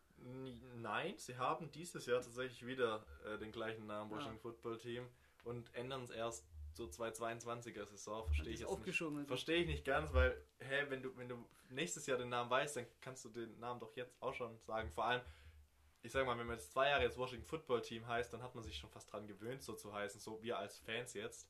[0.77, 4.16] Nein, sie haben dieses Jahr tatsächlich wieder äh, den gleichen Namen, ah.
[4.16, 4.42] Washington ah.
[4.42, 5.07] Football Team,
[5.44, 8.27] und ändern es erst so 2022er Saison.
[8.27, 9.03] Verstehe ich jetzt nicht.
[9.03, 9.25] Also.
[9.27, 11.37] Verstehe ich nicht ganz, weil, hä, wenn du, wenn du
[11.70, 14.90] nächstes Jahr den Namen weißt, dann kannst du den Namen doch jetzt auch schon sagen.
[14.90, 15.23] Vor allem,
[16.03, 18.55] ich sag mal, wenn man jetzt zwei Jahre jetzt Washington Football Team heißt, dann hat
[18.55, 21.49] man sich schon fast dran gewöhnt, so zu heißen, so wir als Fans jetzt.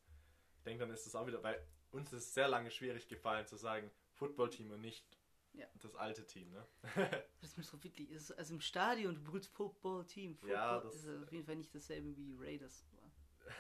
[0.58, 1.60] Ich denke, dann ist es auch wieder, weil
[1.92, 5.04] uns ist es sehr lange schwierig gefallen zu sagen Football Team und nicht
[5.52, 5.66] ja.
[5.80, 6.66] das alte Team, ne?
[7.40, 10.34] das ist so wirklich, also im Stadion, du brüllst Football Team.
[10.34, 12.84] Football ja, das ist auf jeden Fall nicht dasselbe wie Raiders.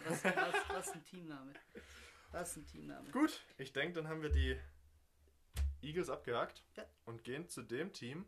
[0.06, 1.52] Was, was, was ein Teamname.
[2.32, 3.10] Was ein Teamname.
[3.10, 4.58] Gut, ich denke, dann haben wir die
[5.82, 6.84] Eagles abgehakt ja.
[7.04, 8.26] und gehen zu dem Team,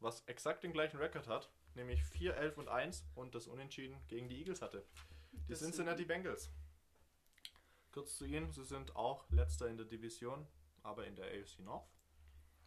[0.00, 4.28] was exakt den gleichen Rekord hat, nämlich 4, 11 und 1 und das Unentschieden gegen
[4.28, 4.84] die Eagles hatte.
[5.32, 6.50] Die das Cincinnati sind Bengals.
[7.92, 10.46] Kurz zu ihnen, sie sind auch letzter in der Division,
[10.82, 11.88] aber in der AFC North.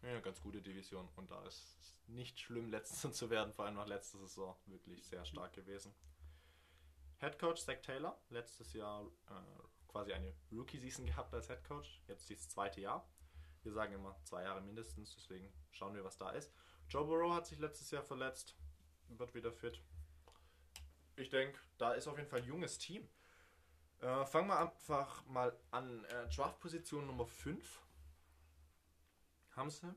[0.04, 3.76] Ja, ganz gute Division und da ist es nicht schlimm, letzter zu werden, vor allem
[3.76, 5.94] nach letzter Saison wirklich sehr stark gewesen.
[7.20, 12.32] Head Coach Zach Taylor, letztes Jahr äh, quasi eine Rookie-Season gehabt als Head Coach, jetzt
[12.32, 13.08] das zweite Jahr.
[13.62, 16.52] Wir sagen immer zwei Jahre mindestens, deswegen schauen wir, was da ist.
[16.90, 18.56] Joe Burrow hat sich letztes Jahr verletzt,
[19.08, 19.84] wird wieder fit.
[21.16, 23.08] Ich denke, da ist auf jeden Fall ein junges Team.
[24.00, 26.04] Äh, fangen wir einfach mal an.
[26.06, 27.82] Äh, Draft-Position Nummer 5
[29.56, 29.94] haben sie.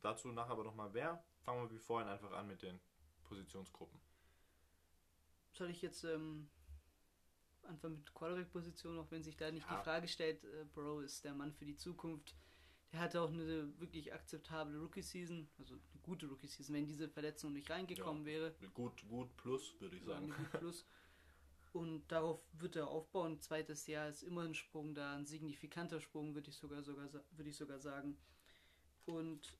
[0.00, 1.22] Dazu nachher aber nochmal wer.
[1.42, 2.80] Fangen wir wie vorhin einfach an mit den
[3.24, 4.00] Positionsgruppen.
[5.52, 6.48] Soll ich jetzt ähm,
[7.62, 9.76] anfangen mit Quarterback-Position, auch wenn sich da nicht Ja.
[9.78, 12.34] die Frage stellt, äh, Bro ist der Mann für die Zukunft.
[12.92, 17.68] Der hatte auch eine wirklich akzeptable Rookie-Season, also eine gute Rookie-Season, wenn diese Verletzung nicht
[17.70, 18.54] reingekommen wäre.
[18.74, 20.28] Gut, gut plus, würde ich sagen.
[20.28, 20.48] Sagen.
[20.58, 20.86] Plus.
[21.72, 23.40] Und darauf wird er aufbauen.
[23.40, 27.50] Zweites Jahr ist immer ein Sprung da, ein signifikanter Sprung, würde ich sogar, sogar, würde
[27.50, 28.16] ich sogar sagen.
[29.06, 29.56] Und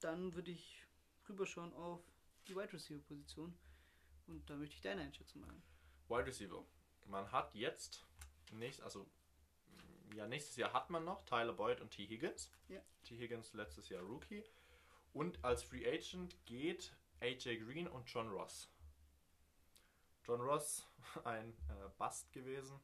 [0.00, 0.86] dann würde ich
[1.28, 2.00] rüberschauen auf
[2.46, 3.56] die Wide Receiver Position.
[4.26, 5.62] Und da möchte ich deine Einschätzung machen.
[6.08, 6.64] Wide Receiver.
[7.06, 8.06] Man hat jetzt,
[8.52, 9.10] nächst, also
[10.14, 12.06] ja, nächstes Jahr hat man noch Tyler Boyd und T.
[12.06, 12.50] Higgins.
[12.68, 12.80] Ja.
[13.04, 13.16] T.
[13.16, 14.44] Higgins letztes Jahr Rookie.
[15.12, 18.70] Und als Free Agent geht AJ Green und John Ross.
[20.24, 20.86] John Ross,
[21.24, 22.78] ein äh, Bust gewesen.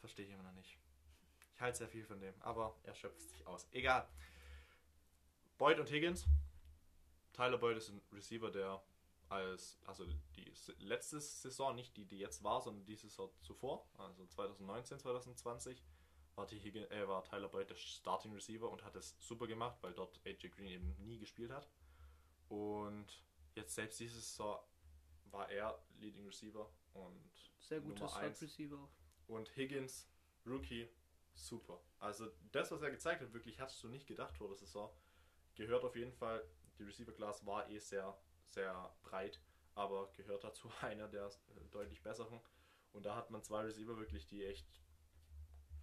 [0.00, 0.78] Verstehe ich immer noch nicht.
[1.56, 3.66] Ich halte sehr viel von dem, aber er schöpft sich aus.
[3.72, 4.06] Egal.
[5.56, 6.26] Boyd und Higgins.
[7.32, 8.82] Tyler Boyd ist ein Receiver, der
[9.30, 14.26] als, also die letzte Saison, nicht die, die jetzt war, sondern die Saison zuvor, also
[14.26, 15.82] 2019, 2020,
[16.34, 16.58] war, T.
[16.58, 20.20] Higgin, äh, war Tyler Boyd der Starting Receiver und hat es super gemacht, weil dort
[20.26, 21.70] AJ Green eben nie gespielt hat.
[22.50, 23.22] Und
[23.54, 24.60] jetzt selbst diese Saison
[25.30, 28.42] war er Leading Receiver und Sehr guter Nummer Slot eins.
[28.42, 28.88] Receiver
[29.26, 30.06] und Higgins,
[30.44, 30.90] Rookie,
[31.36, 31.80] super.
[31.98, 34.90] Also das, was er gezeigt hat, wirklich hast du nicht gedacht vor der Saison.
[35.54, 36.44] Gehört auf jeden Fall,
[36.78, 38.18] die Receiver Class war eh sehr,
[38.48, 39.40] sehr breit,
[39.74, 42.40] aber gehört dazu einer der äh, deutlich besseren.
[42.92, 44.66] Und da hat man zwei Receiver wirklich, die echt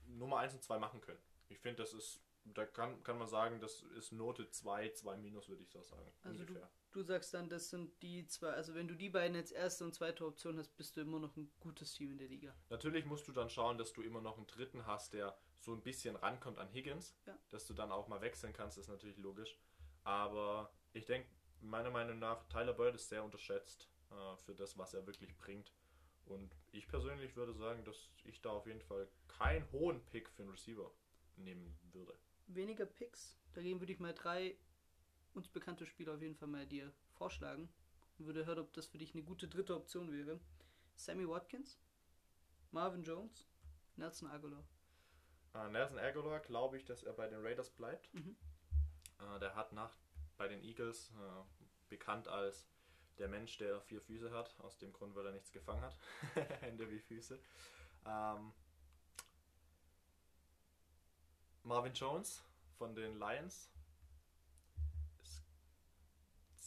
[0.05, 1.21] Nummer 1 und 2 machen können.
[1.47, 5.47] Ich finde, das ist, da kann, kann man sagen, das ist Note 2, 2 minus,
[5.49, 6.11] würde ich so sagen.
[6.23, 6.69] Also ungefähr.
[6.93, 9.93] Du sagst dann, das sind die zwei, also wenn du die beiden als erste und
[9.95, 12.55] zweite Option hast, bist du immer noch ein gutes Team in der Liga.
[12.69, 15.81] Natürlich musst du dann schauen, dass du immer noch einen dritten hast, der so ein
[15.81, 17.15] bisschen rankommt an Higgins.
[17.25, 17.35] Ja.
[17.49, 19.57] Dass du dann auch mal wechseln kannst, ist natürlich logisch.
[20.03, 21.27] Aber ich denke,
[21.61, 25.73] meiner Meinung nach, Tyler Boyd ist sehr unterschätzt äh, für das, was er wirklich bringt.
[26.25, 30.43] Und ich persönlich würde sagen, dass ich da auf jeden Fall keinen hohen Pick für
[30.43, 30.91] einen Receiver
[31.37, 32.17] nehmen würde.
[32.47, 34.57] Weniger Picks, dagegen würde ich mal drei
[35.35, 37.69] uns bekannte Spieler auf jeden Fall mal dir vorschlagen
[38.17, 40.39] und würde hören, ob das für dich eine gute dritte Option wäre.
[40.95, 41.79] Sammy Watkins,
[42.71, 43.47] Marvin Jones,
[43.95, 44.63] Nelson Aguilar.
[45.53, 48.13] Äh, Nelson Aguilar glaube ich, dass er bei den Raiders bleibt.
[48.13, 48.35] Mhm.
[49.19, 49.95] Äh, der hat nach
[50.37, 51.43] bei den Eagles äh,
[51.89, 52.67] bekannt als
[53.19, 55.95] der Mensch, der vier Füße hat, aus dem Grund, weil er nichts gefangen hat.
[56.61, 57.39] Hände wie Füße.
[58.05, 58.51] Ähm,
[61.63, 62.43] Marvin Jones
[62.77, 63.69] von den Lions
[65.23, 65.43] ist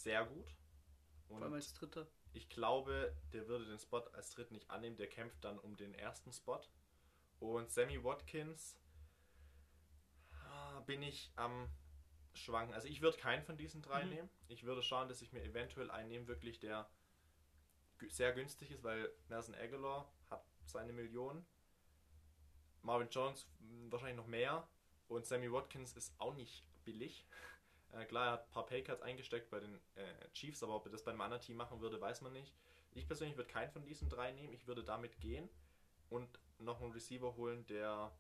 [0.07, 0.55] sehr gut.
[1.27, 2.07] Vor allem Und als dritter.
[2.33, 4.97] ich glaube, der würde den Spot als Dritt nicht annehmen.
[4.97, 6.61] Der kämpft dann um den ersten Spot.
[7.41, 8.79] Und Sammy Watkins
[10.45, 11.69] ah, bin ich am
[12.35, 12.73] Schwanken.
[12.73, 14.11] Also ich würde keinen von diesen drei Mhm.
[14.11, 14.31] nehmen.
[14.47, 16.89] Ich würde schauen, dass ich mir eventuell einen nehme, wirklich der
[18.09, 21.45] sehr günstig ist, weil Nelson Aguilar hat seine Millionen.
[22.83, 23.49] Marvin Jones
[23.91, 24.69] wahrscheinlich noch mehr.
[25.09, 27.27] Und Sammy Watkins ist auch nicht billig.
[27.93, 30.93] Äh, klar, er hat ein paar Paycuts eingesteckt bei den äh, Chiefs, aber ob er
[30.93, 32.55] das bei einem anderen Team machen würde, weiß man nicht.
[32.95, 34.53] Ich persönlich würde keinen von diesen drei nehmen.
[34.53, 35.49] Ich würde damit gehen
[36.09, 38.13] und noch einen Receiver holen, der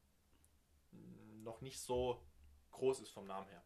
[1.42, 2.22] noch nicht so
[2.72, 3.62] groß ist vom Namen her.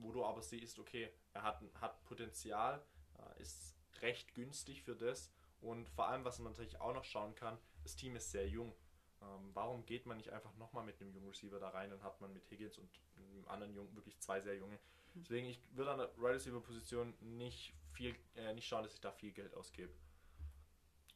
[0.00, 2.84] Wo du aber siehst, okay, er hat, hat Potenzial,
[3.18, 7.34] äh, ist recht günstig für das und vor allem, was man natürlich auch noch schauen
[7.34, 8.74] kann, das Team ist sehr jung.
[9.22, 12.20] Ähm, warum geht man nicht einfach nochmal mit einem jungen Receiver da rein und hat
[12.20, 14.78] man mit Higgins und einem anderen Jungen wirklich zwei sehr junge.
[15.14, 19.00] Deswegen, ich würde an der Wide Receiver Position nicht viel, äh, nicht schauen, dass ich
[19.00, 19.92] da viel Geld ausgebe.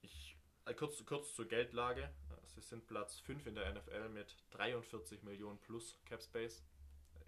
[0.02, 2.10] Ich, äh, kurz, kurz zur Geldlage.
[2.46, 6.62] Sie sind Platz 5 in der NFL mit 43 Millionen plus Cap Space.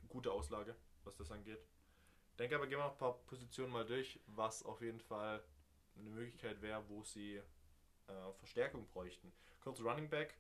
[0.08, 1.66] Gute Auslage, was das angeht.
[2.38, 5.42] Denke aber, gehen wir noch ein paar Positionen mal durch, was auf jeden Fall
[5.98, 9.32] eine Möglichkeit wäre, wo sie äh, Verstärkung bräuchten.
[9.60, 10.36] Kurz Running Back.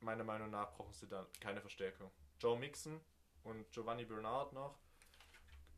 [0.00, 2.10] Meiner Meinung nach brauchen sie da keine Verstärkung.
[2.38, 3.00] Joe Mixon
[3.44, 4.78] und Giovanni Bernard noch.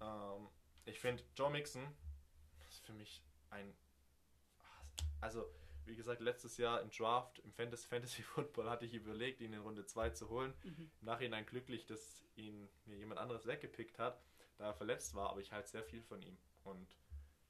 [0.02, 0.48] Ähm,
[0.84, 1.86] ich finde, Joe Mixon
[2.68, 3.74] ist für mich ein.
[5.20, 5.48] Also,
[5.84, 9.86] wie gesagt, letztes Jahr im Draft, im Fantasy, Football hatte ich überlegt, ihn in Runde
[9.86, 10.52] 2 zu holen.
[10.64, 10.90] Mhm.
[11.00, 14.22] Im Nachhinein glücklich, dass ihn mir jemand anderes weggepickt hat,
[14.58, 16.36] da er verletzt war, aber ich halte sehr viel von ihm.
[16.64, 16.96] Und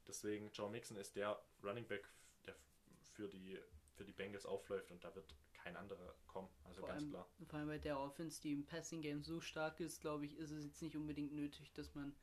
[0.07, 2.07] deswegen, Joe Mixon ist der Running Back,
[2.45, 2.55] der
[3.01, 3.59] für die,
[3.95, 6.49] für die Bengals aufläuft und da wird kein anderer kommen.
[6.65, 7.27] Also vor, ganz allem, klar.
[7.47, 10.51] vor allem bei der Offense, die im Passing Game so stark ist, glaube ich, ist
[10.51, 12.13] es jetzt nicht unbedingt nötig, dass man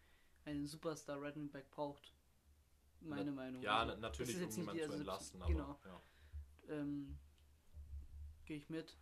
[0.45, 2.15] einen Superstar Running Back braucht.
[3.01, 3.63] Meine Meinung.
[3.63, 5.81] Ja, Also, na- natürlich, das um ist jetzt nicht jemanden zu also, entlasten, aber Genau.
[5.87, 6.03] ja.
[6.69, 7.19] Ähm,
[8.45, 8.97] Gehe ich mit.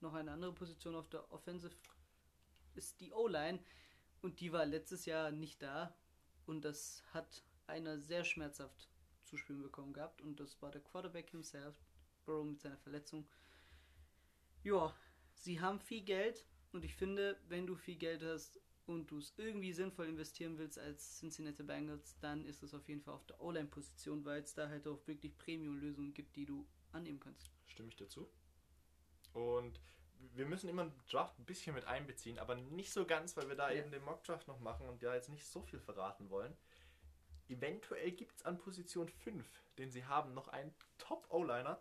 [0.00, 1.74] Noch eine andere Position auf der Offensive
[2.74, 3.62] ist die O-Line.
[4.22, 5.94] Und die war letztes Jahr nicht da.
[6.46, 8.88] Und das hat einer sehr schmerzhaft
[9.24, 10.20] zu spüren bekommen gehabt.
[10.22, 11.76] Und das war der Quarterback himself,
[12.24, 13.28] Burrow mit seiner Verletzung.
[14.64, 14.94] Ja,
[15.34, 16.46] sie haben viel Geld.
[16.72, 20.78] Und ich finde, wenn du viel Geld hast und du es irgendwie sinnvoll investieren willst
[20.78, 24.68] als Cincinnati Bengals, dann ist es auf jeden Fall auf der O-Line-Position, weil es da
[24.68, 27.50] halt auch wirklich Premium-Lösungen gibt, die du annehmen kannst.
[27.66, 28.28] Stimme ich dazu.
[29.32, 29.80] Und
[30.34, 33.56] wir müssen immer den Draft ein bisschen mit einbeziehen, aber nicht so ganz, weil wir
[33.56, 33.80] da Ja.
[33.80, 36.56] eben den Mock-Draft noch machen und ja jetzt nicht so viel verraten wollen.
[37.48, 39.46] Eventuell gibt es an Position 5,
[39.78, 41.80] den sie haben, noch einen Top-O-Liner.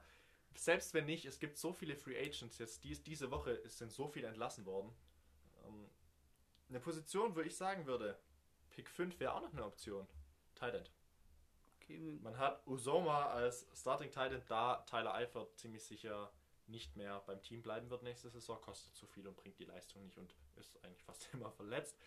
[0.55, 2.83] Selbst wenn nicht, es gibt so viele Free Agents jetzt.
[2.83, 4.93] Dies, diese Woche sind so viele entlassen worden.
[6.69, 8.17] Eine Position, wo ich sagen würde,
[8.71, 10.07] Pick 5 wäre auch noch eine Option.
[10.55, 10.91] Tight End.
[11.75, 16.31] Okay, Man hat Usoma als Starting Titan, da Tyler Eifert ziemlich sicher
[16.67, 20.01] nicht mehr beim Team bleiben wird nächste Saison, kostet zu viel und bringt die Leistung
[20.01, 21.97] nicht und ist eigentlich fast immer verletzt.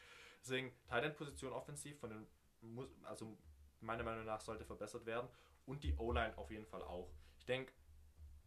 [0.42, 2.27] Deswegen Titan Position offensiv von den
[2.61, 3.38] muss, also
[3.81, 5.29] meiner Meinung nach sollte verbessert werden
[5.66, 7.12] und die O-Line auf jeden Fall auch.
[7.38, 7.73] Ich denke,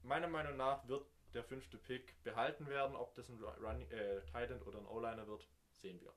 [0.03, 4.61] meiner Meinung nach wird der fünfte Pick behalten werden, ob das ein Run, äh, Titan
[4.63, 5.47] oder ein O-Liner wird,
[5.81, 6.13] sehen wir.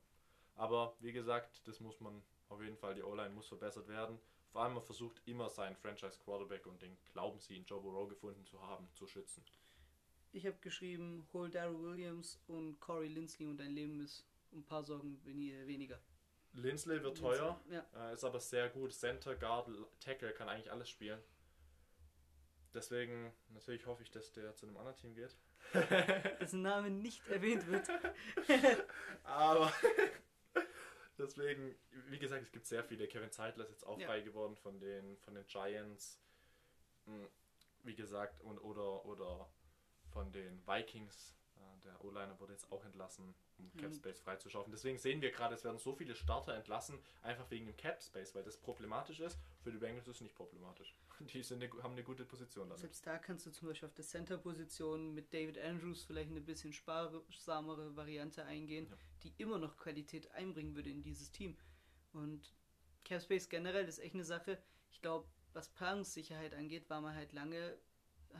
[0.54, 4.18] Aber wie gesagt, das muss man auf jeden Fall, die O-Line muss verbessert werden.
[4.52, 8.44] Vor allem, man versucht immer seinen Franchise-Quarterback und den glauben sie in Joe Burrow gefunden
[8.44, 9.44] zu haben, zu schützen.
[10.30, 14.84] Ich habe geschrieben, hol Daryl Williams und Corey Lindsley und dein Leben ist ein paar
[14.84, 16.00] Sorgen wen- weniger.
[16.52, 18.92] Lindsley wird teuer, Ja, äh, ist aber sehr gut.
[18.92, 21.20] Center, Guard, Tackle, kann eigentlich alles spielen.
[22.72, 25.36] Deswegen, natürlich hoffe ich, dass der zu einem anderen Team geht.
[26.40, 27.88] dessen Name nicht erwähnt wird.
[29.24, 29.72] Aber
[31.18, 31.74] deswegen,
[32.08, 33.08] wie gesagt, es gibt sehr viele.
[33.08, 34.06] Kevin Zeitler ist jetzt auch Ja.
[34.06, 36.20] frei geworden von den, von den Giants.
[37.06, 37.28] Hm,
[37.82, 39.48] Wie gesagt, und, oder, oder
[40.12, 41.34] von den Vikings.
[41.56, 43.76] Äh, Der O-Liner wurde jetzt auch entlassen, um Mhm.
[43.78, 44.72] Cap Space freizuschaufeln.
[44.72, 48.34] Deswegen sehen wir gerade, es werden so viele Starter entlassen, einfach wegen dem Cap Space,
[48.34, 49.38] weil das problematisch ist.
[49.62, 50.94] Für die Bengals ist es nicht problematisch.
[51.20, 52.80] Die sind eine, haben eine gute Position damit.
[52.80, 56.72] Selbst da kannst du zum Beispiel auf der Center-Position mit David Andrews vielleicht eine bisschen
[56.72, 58.96] sparsamere Variante eingehen, Ja.
[59.22, 61.56] die immer noch Qualität einbringen würde in dieses Team.
[62.12, 62.52] Und
[63.04, 64.58] Capspace generell ist echt eine Sache.
[64.90, 67.76] Ich glaube, was Planungssicherheit angeht, war man halt lange,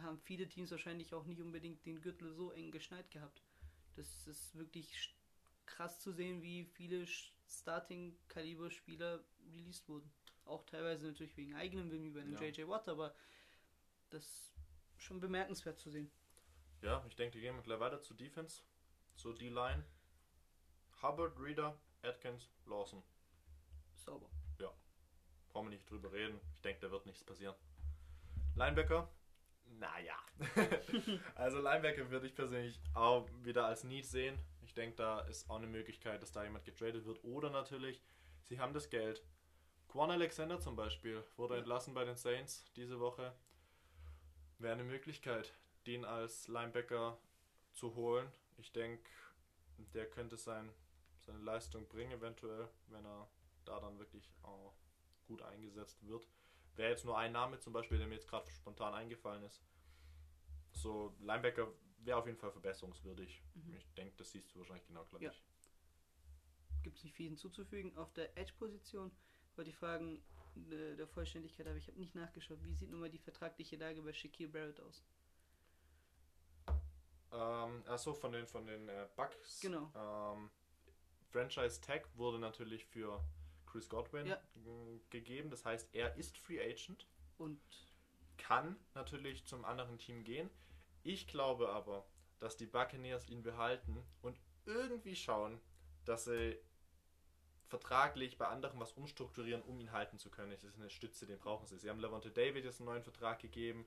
[0.03, 3.43] haben viele Teams wahrscheinlich auch nicht unbedingt den Gürtel so eng geschneit gehabt.
[3.97, 5.15] Das ist wirklich
[5.67, 7.07] krass zu sehen, wie viele
[7.49, 10.11] Starting-Kaliber-Spieler released wurden.
[10.45, 12.43] Auch teilweise natürlich wegen eigenem Willen, wie bei einem Ja.
[12.43, 13.15] JJ Watt, aber
[14.11, 14.55] das ist
[14.97, 16.11] schon bemerkenswert zu sehen.
[16.83, 18.63] Ja, ich denke, wir gehen gleich weiter zu Defense,
[19.17, 19.85] zu D-Line.
[21.03, 23.03] Hubbard, Reader, Atkins, Lawson.
[23.95, 24.29] Sauber.
[25.55, 26.41] Brauchen wir nicht drüber reden.
[26.53, 27.55] Ich denke, da wird nichts passieren.
[28.57, 29.09] Linebacker?
[29.67, 30.17] Naja.
[31.35, 34.39] also Linebacker würde ich persönlich auch wieder als Need sehen.
[34.63, 37.23] Ich denke, da ist auch eine Möglichkeit, dass da jemand getradet wird.
[37.25, 38.03] Oder natürlich,
[38.43, 39.23] sie haben das Geld.
[39.89, 43.33] Quan Alexander zum Beispiel wurde entlassen bei den Saints diese Woche.
[44.59, 45.55] Wäre eine Möglichkeit,
[45.87, 47.19] den als Linebacker
[47.73, 48.31] zu holen.
[48.57, 49.11] Ich denke,
[49.93, 50.71] der könnte sein,
[51.21, 53.29] seine Leistung bringen, eventuell, wenn er
[53.65, 54.75] da dann wirklich auch
[55.27, 56.27] gut eingesetzt wird.
[56.77, 59.63] Wäre jetzt nur ein Name zum Beispiel, der mir jetzt gerade spontan eingefallen ist.
[60.73, 63.43] So, Linebacker wäre auf jeden Fall verbesserungswürdig.
[63.55, 63.75] Mhm.
[63.75, 65.23] Ich denke, das siehst du wahrscheinlich genau gleich.
[65.23, 65.33] Ja.
[66.83, 67.97] Gibt es nicht viel hinzuzufügen.
[67.97, 69.11] Auf der Edge-Position
[69.57, 70.23] wollte ich fragen,
[70.71, 72.63] äh, der Vollständigkeit, aber ich habe nicht nachgeschaut.
[72.63, 75.05] Wie sieht nun mal die vertragliche Lage bei Shaquille Barrett aus?
[77.33, 79.61] Ähm, achso, von den, von den äh, Bucks.
[79.61, 79.91] Genau.
[79.97, 80.51] Ähm,
[81.31, 83.21] Franchise Tag wurde natürlich für
[83.75, 84.41] Chris Godwin Ja.
[85.11, 85.51] gegeben.
[85.51, 87.09] Das heißt, er ist Free Agent,
[87.39, 87.61] Und
[88.37, 90.49] kann natürlich zum anderen Team gehen.
[91.03, 92.07] Ich glaube aber,
[92.39, 95.61] dass die Buccaneers ihn behalten und irgendwie schauen,
[96.05, 96.57] dass sie
[97.67, 100.53] vertraglich bei anderen was umstrukturieren, um ihn halten zu können.
[100.53, 101.77] Das ist eine Stütze, den brauchen sie.
[101.79, 103.85] Sie haben Levante David jetzt einen neuen Vertrag gegeben.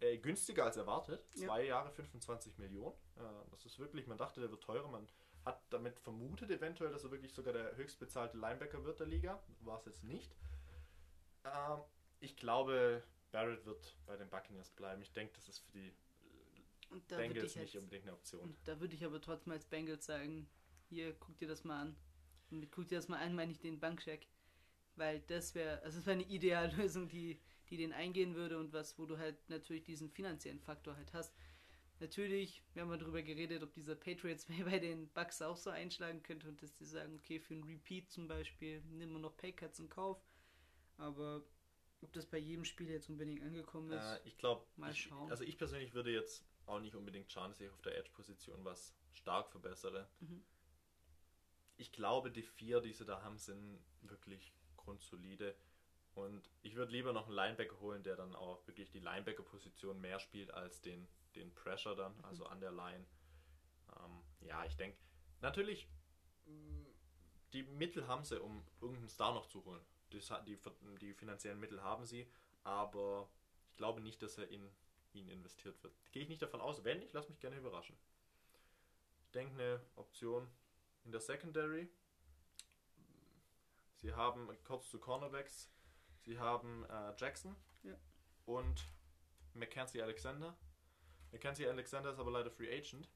[0.00, 1.24] Äh, günstiger als erwartet.
[1.34, 1.46] Ja.
[1.46, 2.94] Zwei Jahre 25 Millionen.
[3.16, 4.88] Äh, das ist wirklich, man dachte, der wird teurer.
[4.88, 5.08] Man
[5.44, 9.42] hat damit vermutet eventuell, dass er wirklich sogar der höchstbezahlte Linebacker wird der Liga.
[9.60, 10.34] War es jetzt nicht.
[11.44, 11.80] Ähm,
[12.20, 15.02] ich glaube, Barrett wird bei den Buccaneers bleiben.
[15.02, 15.92] Ich denke, das ist für die
[16.90, 18.56] Und da würde Bengals ich, nicht halt, unbedingt eine Option.
[18.64, 20.48] da würde ich aber trotzdem als Bengals sagen,
[20.88, 21.96] hier, guck dir das mal an.
[22.50, 24.26] Und mit guck dir das mal an, meine ich den Bankcheck.
[24.96, 28.98] Weil das wäre, also das wäre eine Ideallösung, die, die den eingehen würde und was,
[28.98, 31.34] wo du halt natürlich diesen finanziellen Faktor halt hast.
[32.00, 36.22] Natürlich, wir haben mal drüber geredet, ob dieser Patriots bei den Bucks auch so einschlagen
[36.22, 39.78] könnte und dass die sagen, okay, für einen Repeat zum Beispiel nehmen wir noch Paycuts
[39.78, 40.20] in Kauf.
[40.98, 41.42] Aber
[42.00, 45.30] ob das bei jedem Spiel jetzt unbedingt angekommen ist, Äh, ich glaube, mal schauen.
[45.30, 48.94] also ich persönlich würde jetzt auch nicht unbedingt schauen, dass ich auf der Edge-Position was
[49.12, 50.08] stark verbessere.
[50.20, 50.44] Mhm.
[51.76, 55.56] Ich glaube, die vier, die sie da haben, sind wirklich grundsolide.
[56.14, 60.20] Und ich würde lieber noch einen Linebacker holen, der dann auch wirklich die Linebacker-Position mehr
[60.20, 62.24] spielt als den, den Pressure dann, Mhm.
[62.24, 63.06] also an der Line.
[63.98, 64.98] Ähm, ja, ich denke,
[65.40, 65.88] natürlich,
[66.46, 66.86] mh,
[67.52, 69.84] die Mittel haben sie, um irgendeinen Star noch zu holen.
[70.10, 70.58] Das, hat- die,
[71.00, 72.28] die finanziellen Mittel haben sie,
[72.62, 73.28] aber
[73.70, 74.70] ich glaube nicht, dass er in
[75.12, 75.94] ihn investiert wird.
[76.12, 76.82] Gehe ich nicht davon aus.
[76.84, 77.96] Wenn nicht, lass mich gerne überraschen.
[79.26, 80.48] Ich denke, eine Option
[81.04, 81.88] in der Secondary.
[83.96, 85.70] Sie haben kurz zu Cornerbacks.
[86.22, 87.96] Sie haben äh, Jackson Ja.
[88.46, 88.84] und
[89.54, 90.56] Mackenzie Alexander.
[91.34, 93.08] Mackenzie Alexander ist aber leider Free Agent.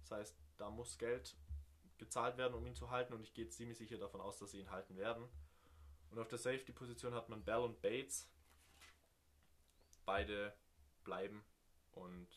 [0.00, 1.36] Das heißt, da muss Geld
[1.98, 4.60] gezahlt werden, um ihn zu halten und ich gehe ziemlich sicher davon aus, dass sie
[4.60, 5.28] ihn halten werden.
[6.10, 8.30] Und auf der Safety-Position hat man Bell und Bates.
[10.06, 10.54] Beide
[11.04, 11.44] bleiben
[11.92, 12.28] und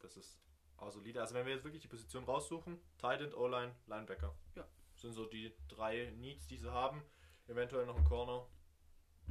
[0.00, 0.40] das ist
[0.76, 1.20] auch solide.
[1.20, 4.34] Also wenn wir jetzt wirklich die Position raussuchen, Tight End, O-Line, Linebacker.
[4.56, 4.66] Ja.
[4.96, 7.02] Sind so die drei Needs, die sie haben.
[7.46, 8.46] Eventuell noch ein Corner.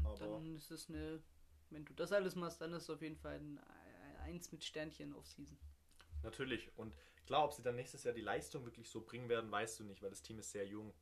[0.05, 1.21] Aber dann ist es eine,
[1.69, 3.76] wenn du das alles machst, dann ist es auf jeden Fall ein, ein
[4.27, 5.57] Eins mit Sternchen auf Season.
[6.23, 6.69] natürlich.
[6.77, 9.83] Und klar, ob sie dann nächstes Jahr die Leistung wirklich so bringen werden, weißt du
[9.85, 10.93] nicht, weil das Team ist sehr jung.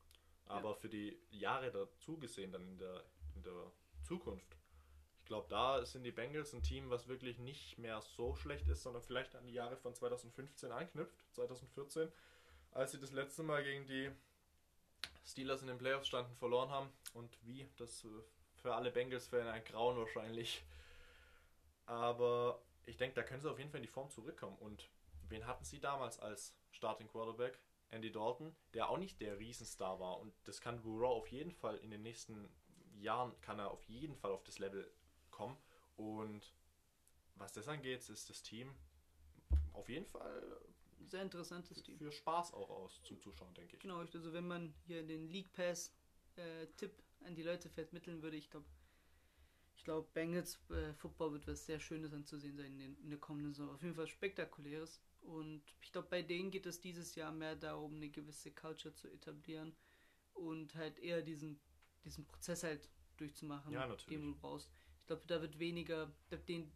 [0.47, 3.03] Aber für die Jahre dazu gesehen, dann in der,
[3.35, 3.71] in der
[4.03, 4.55] Zukunft,
[5.19, 8.83] ich glaube, da sind die Bengals ein Team, was wirklich nicht mehr so schlecht ist,
[8.83, 12.11] sondern vielleicht an die Jahre von 2015 anknüpft, 2014,
[12.71, 14.11] als sie das letzte Mal gegen die
[15.25, 16.91] Steelers in den Playoffs standen, verloren haben.
[17.15, 18.07] Und wie, das äh,
[18.61, 20.63] für alle Bengals-Fans ein Grauen wahrscheinlich.
[21.87, 24.57] Aber ich denke, da können sie auf jeden Fall in die Form zurückkommen.
[24.57, 24.89] Und
[25.29, 27.59] wen hatten sie damals als Starting Quarterback?
[27.89, 30.19] Andy Dalton, der auch nicht der Riesenstar war.
[30.19, 32.49] Und das kann Burrow auf jeden Fall in den nächsten
[32.95, 34.91] Jahren, kann er auf jeden Fall auf das Level
[35.29, 35.57] kommen.
[35.95, 36.53] Und
[37.35, 38.75] was das angeht, ist das Team
[39.73, 40.57] auf jeden Fall
[41.07, 41.97] Sehr interessantes Team.
[41.97, 43.81] für Spaß auch aus zum Zuschauen, denke ich.
[43.81, 45.93] Genau, also wenn man hier den League Pass
[46.35, 46.91] äh, Tipp
[47.23, 48.65] an die Leute vermitteln würde, ich glaube,
[49.85, 53.53] glaube, Bengals äh, Football wird was sehr Schönes anzusehen sein in, den, in der kommenden
[53.53, 53.73] Saison.
[53.73, 55.01] Auf jeden Fall spektakuläres.
[55.21, 59.07] Und ich glaube, bei denen geht es dieses Jahr mehr darum, eine gewisse Culture zu
[59.09, 59.75] etablieren
[60.33, 61.59] und halt eher diesen,
[62.03, 64.69] diesen Prozess halt durchzumachen, Ja, den du brauchst.
[65.01, 66.11] Ich glaube, da wird weniger,
[66.47, 66.71] den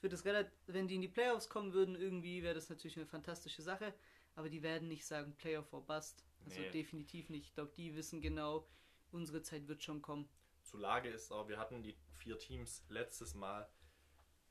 [0.00, 3.06] wird es relativ, wenn die in die Playoffs kommen würden, irgendwie wäre das natürlich eine
[3.06, 3.94] fantastische Sache,
[4.34, 6.24] aber die werden nicht sagen Playoff or Bust.
[6.44, 6.70] Also Nee.
[6.70, 7.46] definitiv nicht.
[7.46, 8.68] Ich glaube, die wissen genau,
[9.12, 10.28] unsere Zeit wird schon kommen.
[10.64, 13.68] Zur Lage ist, aber wir hatten die vier Teams letztes Mal,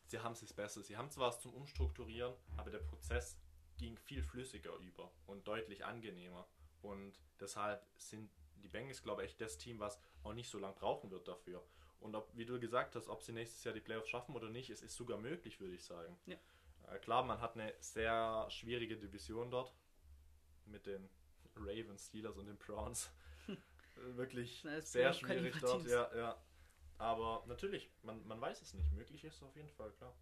[0.05, 0.81] sie haben es sich besser.
[0.83, 3.37] Sie haben zwar was zum Umstrukturieren, aber der Prozess
[3.77, 6.47] ging viel flüssiger über und deutlich angenehmer.
[6.81, 8.29] Und deshalb sind
[8.63, 11.63] die Bengals, glaube ich, echt das Team, was auch nicht so lange brauchen wird dafür.
[11.99, 14.69] Und ob, wie du gesagt hast, ob sie nächstes Jahr die Playoffs schaffen oder nicht,
[14.69, 16.17] es ist sogar möglich, würde ich sagen.
[16.25, 16.37] Ja.
[16.91, 19.73] Äh, klar, man hat eine sehr schwierige Division dort
[20.65, 21.09] mit den
[21.55, 23.09] Ravens, Steelers und den Browns.
[23.95, 26.37] Äh, Wirklich Na, sehr schwierig dort, ja, ja.
[26.97, 28.91] Aber natürlich, man, man weiß es nicht.
[28.93, 30.15] Möglich ist es auf jeden Fall, klar.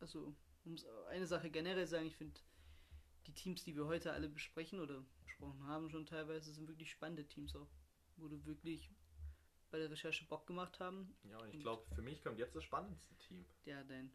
[0.00, 0.76] Also, um
[1.08, 2.40] eine Sache generell sagen, ich finde,
[3.26, 7.26] die Teams, die wir heute alle besprechen oder besprochen haben schon teilweise, sind wirklich spannende
[7.26, 7.68] Teams auch.
[8.16, 8.90] Wo du wirklich
[9.70, 11.16] bei der Recherche Bock gemacht haben.
[11.24, 13.44] Ja, und ich glaube, für mich kommt jetzt das spannendste Team.
[13.64, 14.12] Ja, dein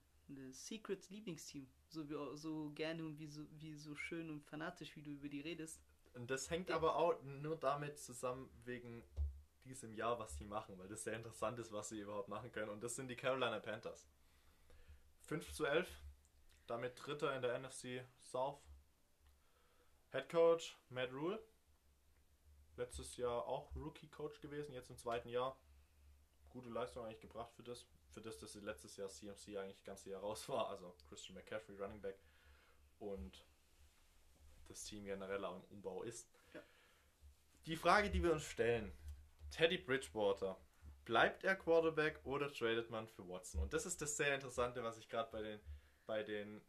[0.51, 1.67] Secrets Lieblingsteam.
[1.89, 5.27] So, wie, so gerne und wie so, wie so schön und fanatisch, wie du über
[5.27, 5.81] die redest.
[6.19, 9.05] Und das hängt aber auch nur damit zusammen wegen
[9.63, 12.69] diesem Jahr, was sie machen, weil das sehr interessant ist, was sie überhaupt machen können.
[12.69, 14.05] Und das sind die Carolina Panthers.
[15.21, 15.87] 5 zu 11,
[16.67, 18.59] damit Dritter in der NFC South.
[20.11, 21.41] Head Coach Matt Rule.
[22.75, 25.57] Letztes Jahr auch Rookie Coach gewesen, jetzt im zweiten Jahr.
[26.49, 29.85] Gute Leistung eigentlich gebracht für das, für das, dass sie letztes Jahr CMC eigentlich das
[29.85, 30.67] ganze Jahr raus war.
[30.67, 32.19] Also Christian McCaffrey, Running Back.
[32.97, 33.45] Und
[34.69, 36.29] das Team generell auch im Umbau ist.
[36.53, 36.61] Ja.
[37.65, 38.91] Die Frage, die wir uns stellen:
[39.51, 40.59] Teddy Bridgewater,
[41.05, 43.61] bleibt er Quarterback oder tradet man für Watson?
[43.61, 45.59] Und das ist das sehr Interessante, was ich gerade bei den,
[46.05, 46.61] bei den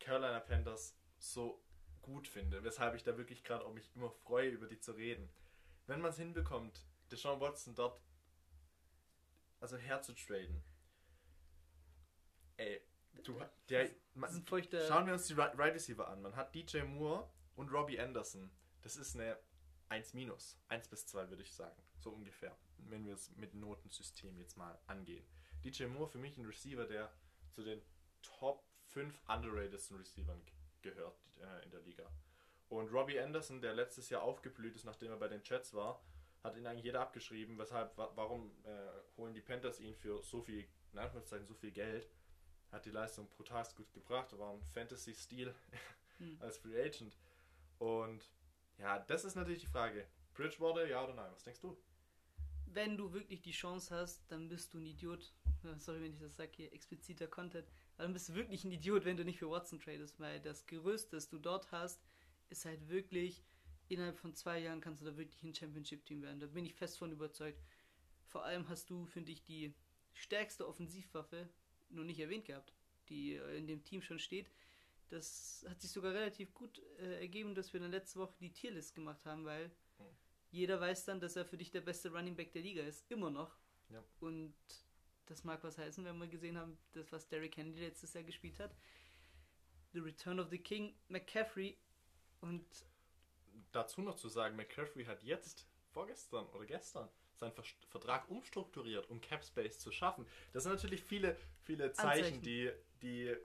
[0.00, 1.62] Carolina Panthers so
[2.02, 5.30] gut finde, weshalb ich da wirklich gerade auch mich immer freue, über die zu reden.
[5.86, 8.02] Wenn man es hinbekommt, Deshaun Watson dort
[9.60, 10.62] also herzutraden,
[12.56, 12.82] ey,
[13.22, 14.30] du, der, man.
[14.88, 16.20] Schauen wir uns die Right Right Receiver an.
[16.20, 18.50] Man hat DJ Moore und Robbie Anderson.
[18.82, 19.38] Das ist eine
[19.88, 20.58] 1 minus.
[20.68, 21.80] 1 bis 2 würde ich sagen.
[21.98, 22.56] So ungefähr.
[22.78, 25.24] Wenn wir es mit Notensystem jetzt mal angehen.
[25.64, 27.10] DJ Moore für mich ein Receiver, der
[27.50, 27.80] zu den
[28.22, 30.42] Top 5 underratedsten Receivern
[30.82, 32.10] gehört äh, in der Liga.
[32.68, 36.02] Und Robbie Anderson, der letztes Jahr aufgeblüht ist, nachdem er bei den Jets war,
[36.42, 37.58] hat ihn eigentlich jeder abgeschrieben.
[37.58, 41.72] Weshalb, wa warum äh, holen die Panthers ihn für so viel, in Anführungszeichen, so viel
[41.72, 42.08] Geld?
[42.70, 45.54] Hat die Leistung brutal gut gebracht, war ein Fantasy-Stil
[46.18, 46.36] hm.
[46.40, 47.16] als Free Agent.
[47.84, 48.24] Und
[48.78, 50.06] ja, das ist natürlich die Frage.
[50.32, 51.30] Bridgewater, ja oder nein?
[51.32, 51.76] Was denkst du?
[52.66, 55.34] Wenn du wirklich die Chance hast, dann bist du ein Idiot.
[55.76, 57.68] Sorry, wenn ich das sage hier, expliziter Content.
[57.96, 60.66] Aber dann bist du wirklich ein Idiot, wenn du nicht für Watson tradest, weil das
[60.66, 62.02] Gerüst, das du dort hast,
[62.48, 63.44] ist halt wirklich,
[63.88, 66.40] innerhalb von zwei Jahren kannst du da wirklich ein Championship-Team werden.
[66.40, 67.62] Da bin ich fest von überzeugt.
[68.28, 69.74] Vor allem hast du, finde ich, die
[70.14, 71.50] stärkste Offensivwaffe
[71.90, 72.72] nur nicht erwähnt gehabt,
[73.10, 74.50] die in dem Team schon steht.
[75.14, 78.96] Das hat sich sogar relativ gut äh, ergeben, dass wir dann letzte Woche die Tierlist
[78.96, 79.66] gemacht haben, weil
[79.98, 80.06] hm.
[80.50, 83.08] jeder weiß dann, dass er für dich der beste Running Back der Liga ist.
[83.12, 83.56] Immer noch.
[83.90, 84.02] Ja.
[84.18, 84.56] Und
[85.26, 88.58] das mag was heißen, wenn wir gesehen haben, das, was Derrick Henry letztes Jahr gespielt
[88.58, 88.74] hat.
[89.92, 91.78] The Return of the King, McCaffrey
[92.40, 92.66] und.
[93.70, 97.52] Dazu noch zu sagen, McCaffrey hat jetzt, vorgestern oder gestern, seinen
[97.88, 100.26] Vertrag umstrukturiert, um Cap Space zu schaffen.
[100.52, 103.36] Das sind natürlich viele, viele Zeichen, die, die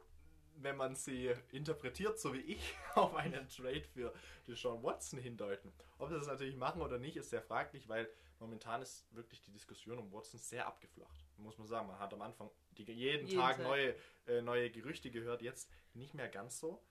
[0.62, 4.14] wenn man sie interpretiert, so wie ich, auf einen Trade für
[4.48, 5.72] Deshaun Watson hindeuten.
[5.98, 9.52] Ob sie das natürlich machen oder nicht, ist sehr fraglich, weil momentan ist wirklich die
[9.52, 11.26] Diskussion um Watson sehr abgeflacht.
[11.38, 13.96] Muss man sagen, man hat am Anfang die, jeden, jeden Tag, Tag, neue,
[14.28, 16.84] äh, neue Gerüchte gehört, jetzt nicht mehr ganz so.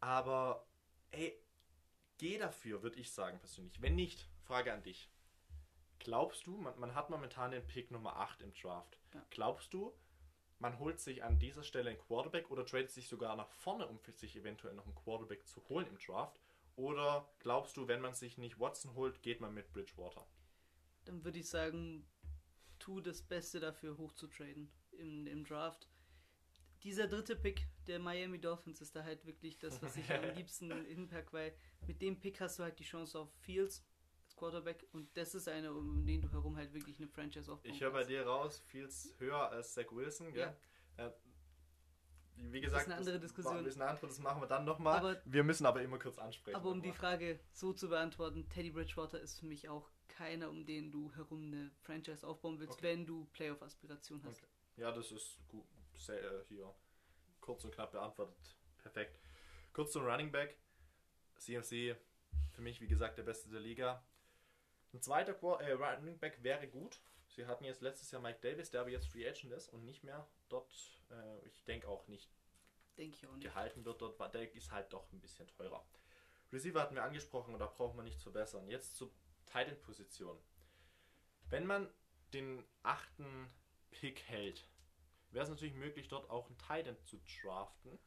[0.00, 0.66] Aber,
[1.10, 1.40] ey,
[2.18, 3.80] geh dafür, würde ich sagen persönlich.
[3.80, 5.10] Wenn nicht, Frage an dich.
[5.98, 8.98] Glaubst du, man, man hat momentan den Pick Nummer 8 im Draft.
[9.14, 9.24] Ja.
[9.30, 9.94] Glaubst du,
[10.58, 13.98] man holt sich an dieser Stelle einen Quarterback oder tradet sich sogar nach vorne, um
[14.06, 16.40] sich eventuell noch einen Quarterback zu holen im Draft?
[16.76, 20.26] Oder glaubst du, wenn man sich nicht Watson holt, geht man mit Bridgewater?
[21.04, 22.06] Dann würde ich sagen,
[22.78, 25.88] tu das Beste dafür, hochzutraden im, im Draft.
[26.82, 30.70] Dieser dritte Pick der Miami Dolphins ist da halt wirklich das, was ich am liebsten
[30.84, 31.54] hinpack, weil
[31.86, 33.82] mit dem Pick hast du halt die Chance auf Fields,
[34.36, 37.80] Quarterback und das ist einer, um den du herum halt wirklich eine Franchise aufbauen Ich
[37.80, 40.54] höre bei dir raus, viel höher als Zach Wilson, gell?
[40.98, 41.06] Ja.
[41.06, 41.12] Äh,
[42.38, 43.64] wie gesagt, das ist eine andere Diskussion.
[43.64, 45.22] Das, eine andere, das machen wir dann nochmal.
[45.24, 46.56] Wir müssen aber immer kurz ansprechen.
[46.56, 50.64] Aber um die Frage so zu beantworten, Teddy Bridgewater ist für mich auch keiner, um
[50.66, 52.88] den du herum eine Franchise aufbauen willst, okay.
[52.88, 54.42] wenn du Playoff-Aspiration hast.
[54.42, 54.50] Okay.
[54.76, 55.66] Ja, das ist gut.
[55.94, 56.74] Sehr, äh, hier
[57.40, 58.36] kurz und knapp beantwortet.
[58.78, 59.18] Perfekt.
[59.72, 60.58] Kurz zum Running Back.
[61.38, 61.96] CMC,
[62.50, 64.02] für mich, wie gesagt, der beste der Liga.
[64.96, 67.02] Ein zweiter Qu äh, Running Back wäre gut.
[67.28, 70.02] Sie hatten jetzt letztes Jahr Mike Davis, der aber jetzt Free Agent ist und nicht
[70.04, 70.72] mehr dort,
[71.10, 72.34] äh, ich denke auch nicht,
[72.96, 75.86] denk auch nicht, gehalten wird dort, weil der ist halt doch ein bisschen teurer.
[76.50, 78.70] Receiver hatten wir angesprochen und da braucht man nicht zu bessern.
[78.70, 79.10] Jetzt zur
[79.44, 80.38] Titan Position.
[81.50, 81.90] Wenn man
[82.32, 83.50] den achten
[83.90, 84.66] Pick hält,
[85.28, 87.98] wäre es natürlich möglich, dort auch einen Titan zu draften.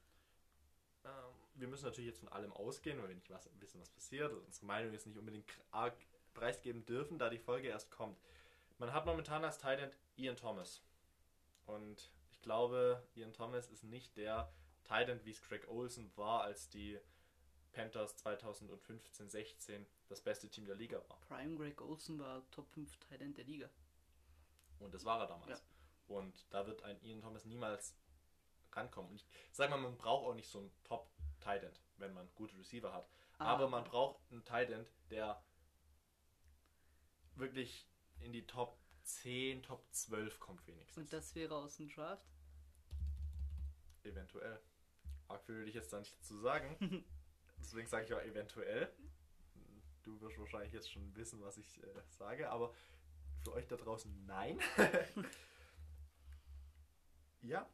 [1.06, 1.12] Ähm,
[1.54, 4.34] wir müssen natürlich jetzt von allem ausgehen, weil wir nicht was, wissen, was passiert.
[4.34, 5.96] Unsere Meinung ist nicht unbedingt arg
[6.40, 8.18] preisgeben dürfen, da die Folge erst kommt.
[8.78, 10.82] Man hat momentan als Titan Ian Thomas.
[11.66, 14.52] Und ich glaube, Ian Thomas ist nicht der
[14.84, 17.00] Titan, wie es Craig Olsen war, als die
[17.74, 21.20] Panthers 2015, 16 das beste Team der Liga war.
[21.28, 23.70] Prime Greg Olsen war Top 5 Titan der Liga.
[24.80, 25.60] Und das war er damals.
[25.60, 26.16] Ja.
[26.16, 27.96] Und da wird ein Ian Thomas niemals
[28.72, 29.14] rankommen.
[29.16, 31.10] ich sage mal, man braucht auch nicht so einen Top
[31.40, 33.08] Titan, wenn man gute Receiver hat.
[33.38, 33.54] Ah.
[33.54, 35.44] Aber man braucht einen Titan, der
[37.40, 37.88] wirklich
[38.20, 40.98] in die Top 10, Top 12 kommt wenigstens.
[40.98, 42.28] Und das wäre aus dem Draft?
[44.04, 44.60] Eventuell.
[45.28, 46.78] Arg viel würde ich jetzt da nicht zu sagen.
[47.60, 48.92] Deswegen sage ich auch eventuell.
[50.04, 52.74] Du wirst wahrscheinlich jetzt schon wissen, was ich äh, sage, aber
[53.44, 54.60] für euch da draußen nein.
[57.42, 57.70] ja,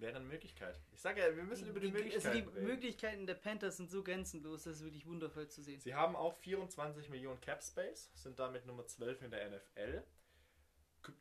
[0.00, 0.78] wäre eine Möglichkeit.
[0.92, 2.66] Ich sage ja, wir müssen über die, die Möglichkeiten Also die reden.
[2.66, 5.80] Möglichkeiten der Panthers sind so grenzenlos, das ist wirklich wundervoll zu sehen.
[5.80, 10.02] Sie haben auch 24 Millionen Cap Space, sind damit Nummer 12 in der NFL.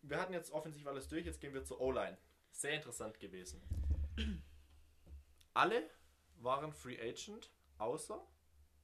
[0.02, 2.18] Wir hatten jetzt offensiv alles durch, jetzt gehen wir zur O-Line.
[2.52, 3.62] Sehr interessant gewesen.
[5.54, 5.90] Alle
[6.38, 8.26] waren Free Agent, außer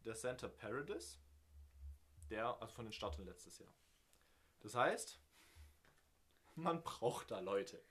[0.06, 1.20] der Center Paradis,
[2.30, 3.74] der, also von den Startern letztes Jahr.
[4.62, 5.20] Das heißt,
[6.56, 7.82] man braucht da Leute.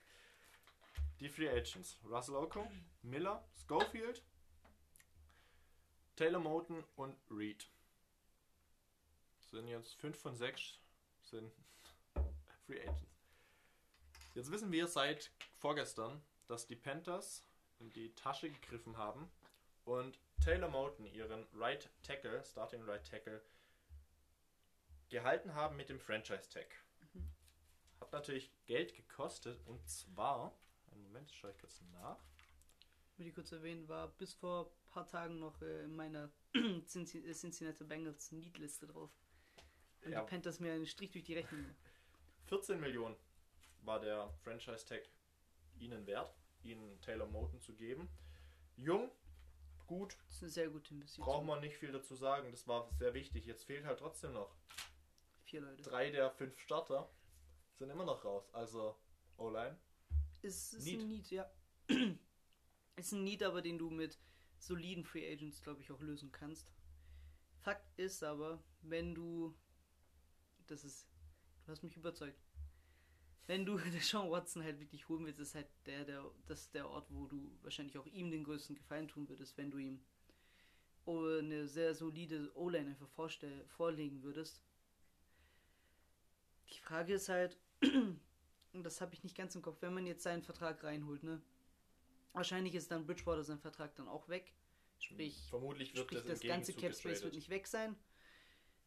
[1.20, 1.98] Die Free Agents.
[2.04, 2.66] Russell Oko,
[3.02, 4.24] Miller, Schofield,
[6.16, 7.68] Taylor Moten und Reed.
[9.38, 10.78] Sind jetzt 5 von 6
[11.24, 11.52] sind
[12.66, 13.06] Free Agents.
[14.34, 17.44] Jetzt wissen wir seit vorgestern, dass die Panthers
[17.80, 19.30] in die Tasche gegriffen haben
[19.84, 23.42] und Taylor Moten ihren Right Tackle, Starting Right Tackle,
[25.10, 26.82] gehalten haben mit dem Franchise Tag.
[27.12, 27.28] Mhm.
[28.00, 30.56] Hat natürlich Geld gekostet und zwar
[30.90, 32.18] Einen Moment, schaue ich kurz nach.
[33.16, 36.82] Will ich kurz erwähnen, war bis vor ein paar Tagen noch äh, in meiner äh,
[36.84, 39.10] Cincinnati Bengals Need-Liste drauf.
[40.04, 40.22] Und Ja.
[40.22, 41.60] die Panthers mir einen Strich durch die Rechnung.
[41.64, 41.76] gemacht.
[42.46, 43.16] 14 Millionen
[43.82, 45.02] war der Franchise-Tag
[45.78, 48.08] ihnen wert, ihnen Taylor Moten zu geben.
[48.76, 49.10] Jung,
[49.86, 51.24] gut, Das ist eine sehr gute Investition.
[51.26, 52.50] braucht man nicht viel dazu sagen.
[52.50, 53.44] Das war sehr wichtig.
[53.46, 54.54] Jetzt fehlt halt trotzdem noch.
[55.44, 55.82] Vier Leute.
[55.82, 57.10] Drei der fünf Starter
[57.74, 58.48] sind immer noch raus.
[58.54, 58.98] Also
[59.36, 59.78] O-Line.
[60.42, 61.00] Ist, ist Need.
[61.00, 61.50] ein Need, ja.
[62.96, 64.18] ist ein Need, aber den du mit
[64.58, 66.72] soliden Free Agents, glaube ich, auch lösen kannst.
[67.60, 69.54] Fakt ist aber, wenn du.
[70.66, 71.08] Das ist.
[71.64, 72.42] Du hast mich überzeugt.
[73.46, 76.88] Wenn du Sean Watson halt wirklich holen willst, ist halt der, der, das ist der
[76.88, 80.00] Ort, wo du wahrscheinlich auch ihm den größten Gefallen tun würdest, wenn du ihm
[81.06, 84.62] eine sehr solide O-Line einfach vorstell, vorlegen würdest.
[86.72, 87.58] Die Frage ist halt,
[88.72, 91.40] und das habe ich nicht ganz im Kopf, wenn man jetzt seinen Vertrag reinholt, ne?
[92.32, 94.52] Wahrscheinlich ist dann Bridgewater sein Vertrag dann auch weg.
[94.98, 97.96] Sprich, Vermutlich wird sprich das, das, ganze Cap Space wird nicht weg sein.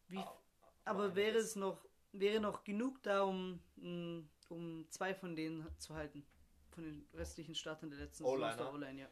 [0.08, 0.38] Wie, Ah,
[0.84, 5.94] aber wäre es noch, wäre noch genug da, um, mh, um zwei von denen zu
[5.94, 6.24] halten?
[6.70, 9.08] Von den restlichen Startern der letzten Saison der ja.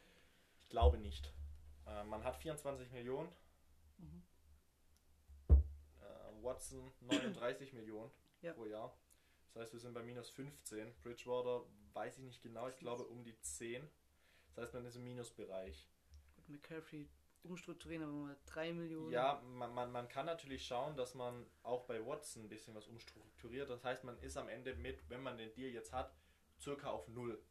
[0.59, 1.31] Ich glaube nicht.
[1.85, 3.29] Äh, man hat 24 Millionen.
[3.97, 4.23] Mhm.
[5.49, 8.11] Äh, Watson 39 Millionen
[8.41, 8.53] Ja.
[8.53, 8.97] pro Jahr.
[9.53, 10.93] Das heißt, wir sind bei minus 15.
[11.01, 13.87] Bridgewater weiß ich nicht genau, ich glaube um die 10.
[14.47, 15.87] Das heißt, man ist im Minusbereich.
[16.35, 17.07] Gut, McCaffrey
[17.43, 19.11] umstrukturieren, aber mal 3 Millionen.
[19.11, 22.87] Ja, man, man, man kann natürlich schauen, dass man auch bei Watson ein bisschen was
[22.87, 23.69] umstrukturiert.
[23.69, 26.15] Das heißt, man ist am Ende mit, wenn man den Deal jetzt hat,
[26.59, 27.41] circa auf Null.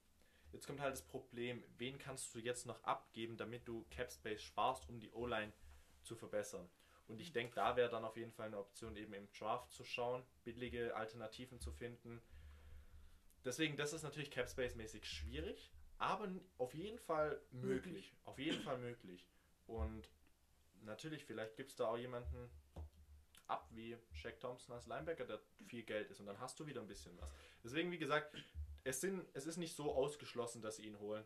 [0.50, 4.42] Jetzt kommt halt das Problem, wen kannst du jetzt noch abgeben, damit du Cap Space
[4.42, 5.53] sparst, um die O-Line
[6.03, 6.68] zu verbessern.
[7.09, 9.84] Und ich denke, da wäre dann auf jeden Fall eine Option, eben im Draft zu
[9.84, 12.22] schauen, billige Alternativen zu finden.
[13.44, 16.28] Deswegen, das ist natürlich Cap Space mäßig schwierig, aber
[16.59, 17.84] auf jeden Fall möglich.
[17.84, 18.14] Möglich.
[18.24, 19.28] Auf jeden Fall möglich.
[19.66, 20.09] Und
[20.82, 22.50] natürlich, vielleicht gibt es da auch jemanden
[23.46, 26.80] ab wie Shaq Thompson als Linebacker, der viel Geld ist und dann hast du wieder
[26.80, 27.30] ein bisschen was.
[27.62, 28.34] Deswegen, wie gesagt,
[28.84, 31.24] es, sind, es ist nicht so ausgeschlossen, dass sie ihn holen.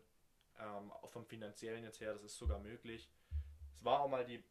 [0.59, 3.09] Ähm, auch vom finanziellen jetzt her, das ist sogar möglich.
[3.75, 4.43] Es war auch mal die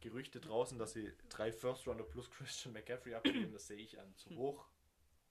[0.00, 3.52] Gerüchte draußen, dass sie drei First Rounder plus Christian McCaffrey abgeben.
[3.52, 4.66] Das sehe ich an zu hoch.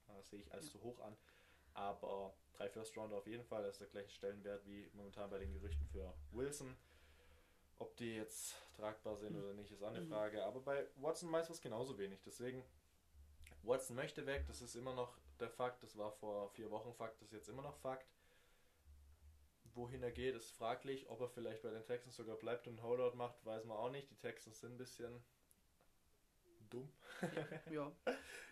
[0.07, 0.71] Äh, Das sehe ich als Ja.
[0.73, 1.15] zu hoch an.
[1.73, 5.39] Aber drei First Rounder auf jeden Fall, das ist der gleiche Stellenwert wie momentan bei
[5.39, 6.75] den Gerüchten für Wilson.
[7.77, 10.07] Ob die jetzt tragbar sind oder nicht, ist auch eine Mhm.
[10.09, 10.45] Frage.
[10.45, 12.21] Aber bei Watson weiß was genauso wenig.
[12.25, 12.63] Deswegen,
[13.63, 15.83] Watson möchte weg, das ist immer noch der Fakt.
[15.83, 18.07] Das war vor vier Wochen Fakt, das ist jetzt immer noch Fakt.
[19.75, 21.09] Wohin er geht, ist fraglich.
[21.09, 23.91] Ob er vielleicht bei den Texans sogar bleibt und einen Holdout macht, weiß man auch
[23.91, 24.09] nicht.
[24.09, 25.23] Die Texans sind ein bisschen
[26.69, 26.91] dumm.
[27.71, 27.91] ja.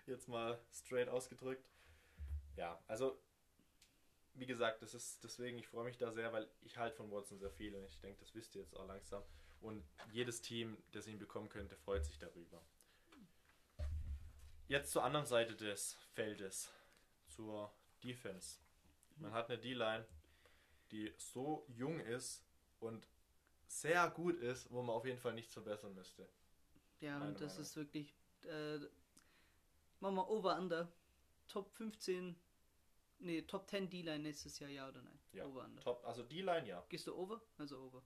[0.06, 1.66] Jetzt mal straight ausgedrückt.
[2.58, 3.18] Ja, also
[4.36, 7.40] wie gesagt, das ist deswegen, ich freue mich da sehr, weil ich halt von Watson
[7.40, 9.24] sehr viel und ich denke, das wisst ihr jetzt auch langsam.
[9.62, 12.62] Und jedes Team, das ihn bekommen könnte, freut sich darüber.
[14.68, 16.72] Jetzt zur anderen Seite des Feldes,
[17.28, 17.72] zur
[18.04, 18.60] Defense.
[19.18, 20.06] Man hat eine D-Line,
[20.94, 22.46] die so jung ist
[22.80, 23.08] und
[23.68, 26.30] sehr gut ist, wo man auf jeden Fall nichts verbessern müsste.
[27.00, 27.62] Ja, Meine und das Meinung.
[27.64, 28.16] ist wirklich.
[28.44, 28.78] Äh,
[30.00, 30.92] machen wir Over Under.
[31.48, 32.36] Top 15.
[33.20, 35.20] Nee, Top 10 D-Line nächstes Jahr, ja oder nein?
[35.32, 35.82] Ja, Over Under.
[35.82, 36.86] Top, also D-Line ja.
[36.90, 37.42] Gehst du over?
[37.58, 38.04] Also over.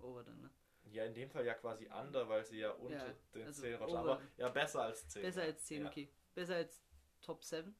[0.00, 0.50] Over dann, ne?
[0.90, 3.74] Ja, in dem Fall ja quasi under, weil sie ja unter Ja, den also 10
[3.74, 3.96] rutschen.
[3.96, 5.22] Aber ja, besser als 10.
[5.22, 5.88] Besser als 10, ja.
[5.88, 6.10] okay.
[6.34, 6.82] Besser als
[7.20, 7.74] Top 7.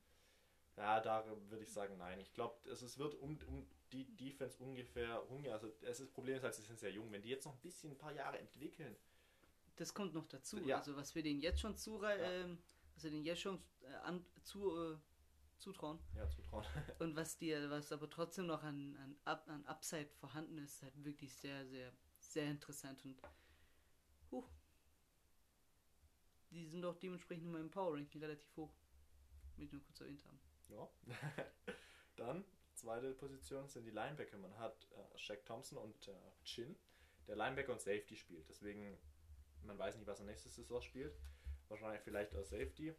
[0.76, 2.20] Ja, da würde ich sagen, nein.
[2.20, 5.52] Ich glaube, es es wird um, um die Defense ungefähr hungrig.
[5.52, 7.10] Also ist, das Problem ist halt, sie sind sehr jung.
[7.12, 8.96] Wenn die jetzt noch ein bisschen, ein paar Jahre entwickeln,
[9.76, 10.58] Das kommt noch dazu.
[10.58, 10.78] Ja.
[10.78, 12.14] Also was wir denen jetzt schon zu, Ja.
[12.16, 12.58] ähm,
[12.94, 14.98] was wir denen jetzt schon äh, an, zu, äh,
[15.58, 16.64] zutrauen ja, zutrauen.
[17.00, 21.04] und was dir, was aber trotzdem noch an, an, Up, an Upside vorhanden ist, halt
[21.04, 23.20] wirklich sehr, sehr, sehr interessant und
[24.30, 24.44] huh,
[26.50, 28.72] die sind doch dementsprechend in meinem Power Ranking relativ hoch.
[29.56, 30.38] Will ich nur kurz erwähnt haben.
[30.68, 30.88] ja.
[32.16, 32.44] Dann,
[32.78, 34.38] zweite Position sind die Linebacker.
[34.38, 36.12] Man hat äh, Shaq Thompson und äh,
[36.44, 36.76] Chin,
[37.26, 38.48] der Linebacker und Safety spielt.
[38.48, 38.98] Deswegen,
[39.62, 41.16] man weiß nicht, was er nächste Saison spielt.
[41.68, 42.94] Wahrscheinlich vielleicht als Safety.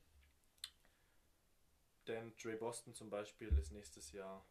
[2.07, 4.45] Denn Dre Boston zum Beispiel ist nächstes Jahr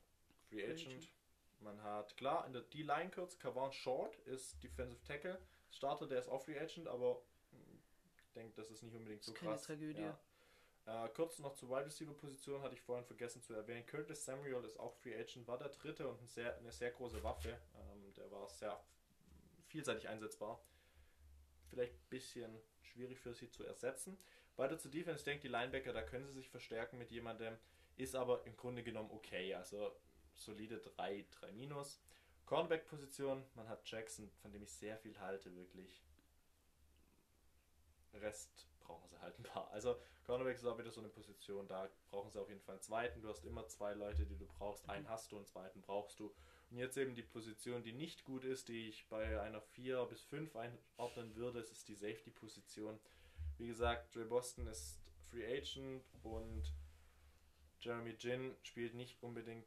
[0.49, 0.87] Free Agent.
[0.89, 1.13] Agent.
[1.61, 5.41] Man hat, klar, in der D-Line kurz, Kavan Short ist Defensive Tackle.
[5.71, 7.21] Starter, der ist auch Free Agent, aber
[7.51, 7.83] hm,
[8.25, 9.65] ich denke, das ist nicht unbedingt Ist so keine krass.
[9.65, 10.03] Tragödie.
[10.03, 10.19] Ja.
[10.89, 13.85] Äh, kurz noch zur Wide Receiver Position hatte ich vorhin vergessen zu erwähnen.
[13.85, 17.23] Curtis Samuel ist auch Free Agent, war der dritte und ein sehr, eine sehr große
[17.23, 17.51] Waffe.
[17.51, 18.83] Ähm, der war sehr
[19.67, 20.59] vielseitig einsetzbar.
[21.69, 24.17] Vielleicht ein bisschen schwierig für sie zu ersetzen.
[24.57, 27.59] Weiter zur Defense, ich denke, die Linebacker, da können sie sich verstärken mit jemandem,
[27.97, 29.55] ist aber im Grunde genommen okay.
[29.55, 29.95] Also
[30.37, 32.01] solide 3, 3 minus.
[32.47, 36.03] Cornerback-Position, man hat Jackson, von dem ich sehr viel halte, wirklich.
[38.15, 39.71] Rest brauchen sie halt ein paar.
[39.71, 42.83] Also Cornerback ist auch wieder so eine Position, da brauchen sie auf jeden Fall einen
[42.83, 43.23] zweiten.
[43.23, 44.89] Du hast immer zwei Leute, die du brauchst.
[44.89, 46.35] Einen hast du, einen zweiten brauchst du.
[46.71, 50.23] Und jetzt eben die Position, die nicht gut ist, die ich bei einer 4 bis
[50.23, 52.99] 5 einordnen würde, ist die Safety-Position.
[53.59, 54.99] Wie gesagt, Dre Boston ist
[55.31, 56.73] Free Agent und
[57.81, 59.67] Jeremy Jin spielt nicht unbedingt,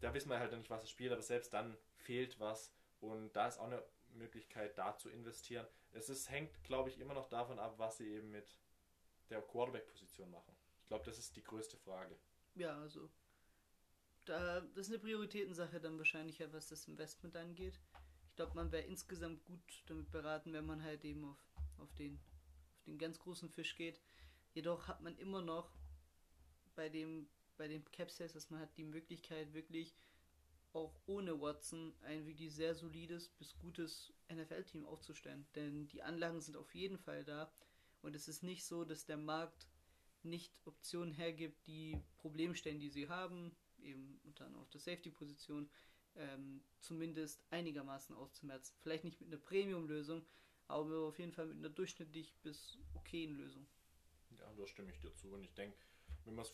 [0.00, 3.34] da wissen wir halt noch nicht, was er spielt, aber selbst dann fehlt was und
[3.34, 3.82] da ist auch eine
[4.14, 5.66] Möglichkeit, da zu investieren.
[5.92, 8.56] Es ist, hängt, glaube ich, immer noch davon ab, was sie eben mit
[9.30, 10.54] der Quarterback-Position machen.
[10.82, 12.16] Ich glaube, das ist die größte Frage.
[12.54, 13.10] Ja, also
[14.24, 17.80] da, das ist eine Prioritätensache dann wahrscheinlich, was das Investment angeht.
[18.28, 21.38] Ich glaube, man wäre insgesamt gut damit beraten, wenn man halt eben auf,
[21.78, 22.20] auf, den,
[22.76, 24.00] auf den ganz großen Fisch geht.
[24.54, 25.72] Jedoch hat man immer noch
[26.74, 29.94] bei dem, bei dem Capsize, dass man hat die Möglichkeit wirklich
[30.72, 35.46] auch ohne Watson ein wirklich sehr solides bis gutes NFL-Team aufzustellen.
[35.54, 37.50] Denn die Anlagen sind auf jeden Fall da
[38.02, 39.66] und es ist nicht so, dass der Markt
[40.22, 45.70] nicht Optionen hergibt, die Problemstellen, die sie haben, eben unter anderem auf der Safety-Position,
[46.16, 48.76] ähm, zumindest einigermaßen auszumerzen.
[48.80, 50.24] Vielleicht nicht mit einer Premium-Lösung,
[50.66, 53.66] aber auf jeden Fall mit einer durchschnittlich bis okayen Lösung.
[54.30, 55.30] Ja, da stimme ich dir zu.
[55.30, 55.78] Und ich denke,
[56.24, 56.52] wenn man es,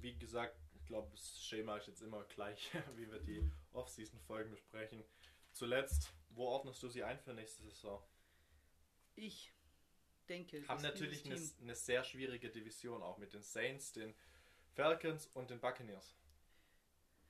[0.00, 3.52] wie gesagt, ich glaube, das Schema ist jetzt immer gleich, wie wir die mhm.
[3.72, 5.04] Off-Season-Folgen besprechen.
[5.52, 8.02] Zuletzt, wo ordnest du sie ein für nächste Saison?
[9.14, 9.52] Ich
[10.28, 14.14] denke, haben natürlich eine, eine, sehr schwierige Division auch mit den Saints, den
[14.74, 16.16] Falcons und den Buccaneers.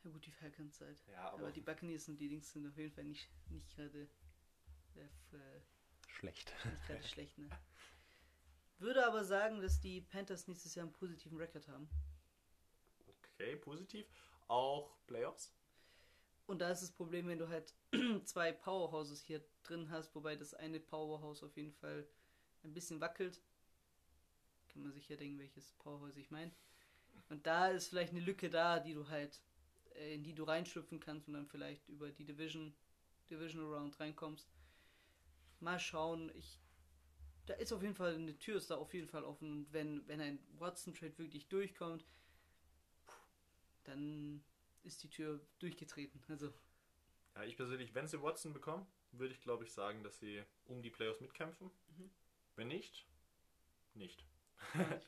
[0.04, 1.02] Ja gut, die Falcons halt.
[1.10, 4.08] Ja, aber, aber die Buccaneers und die Dings sind auf jeden Fall nicht, nicht gerade
[4.94, 5.60] äh,
[6.08, 6.52] schlecht.
[6.64, 7.48] Nicht gerade schlecht, ne?
[8.78, 11.88] Würde aber sagen, dass die Panthers nächstes Jahr einen positiven Rekord haben.
[13.42, 14.06] Okay, positiv.
[14.46, 15.52] Auch Playoffs?
[16.46, 17.74] Und da ist das Problem, wenn du halt
[18.24, 22.06] zwei Powerhouses hier drin hast, wobei das eine Powerhouse auf jeden Fall
[22.62, 23.42] ein bisschen wackelt.
[24.68, 26.52] Kann man sich ja denken, welches Powerhouse ich meine.
[27.30, 29.42] Und da ist vielleicht eine Lücke da, die du halt
[29.96, 32.72] äh, in die du reinschlüpfen kannst und dann vielleicht über die Division,
[33.28, 34.48] Divisional Round reinkommst.
[35.58, 36.30] Mal schauen.
[36.36, 36.60] Ich,
[37.46, 39.50] da ist auf jeden Fall, eine Tür ist da auf jeden Fall offen.
[39.50, 42.04] Und wenn, wenn ein Watson-Trade wirklich durchkommt,
[43.84, 44.44] dann
[44.82, 46.22] ist die Tür durchgetreten.
[46.28, 46.52] Also.
[47.34, 50.82] Ja, ich persönlich, wenn sie Watson bekommen, würde ich glaube ich sagen, dass sie um
[50.82, 51.70] die Playoffs mitkämpfen.
[51.96, 52.10] Mhm.
[52.56, 53.06] Wenn nicht,
[53.94, 54.24] nicht.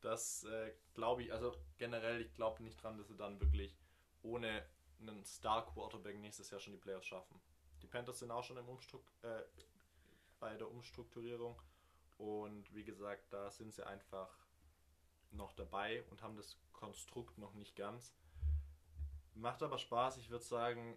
[0.00, 3.76] das äh, glaube ich, also generell, ich glaube nicht dran, dass sie dann wirklich
[4.22, 4.64] ohne
[5.00, 7.40] einen Star Quarterback nächstes Jahr schon die Playoffs schaffen.
[7.82, 9.42] Die Panthers sind auch schon im Umstruck äh,
[10.38, 11.60] bei der Umstrukturierung
[12.18, 14.38] und wie gesagt, da sind sie einfach
[15.34, 18.14] noch dabei und haben das Konstrukt noch nicht ganz.
[19.34, 20.96] Macht aber Spaß, ich würde sagen,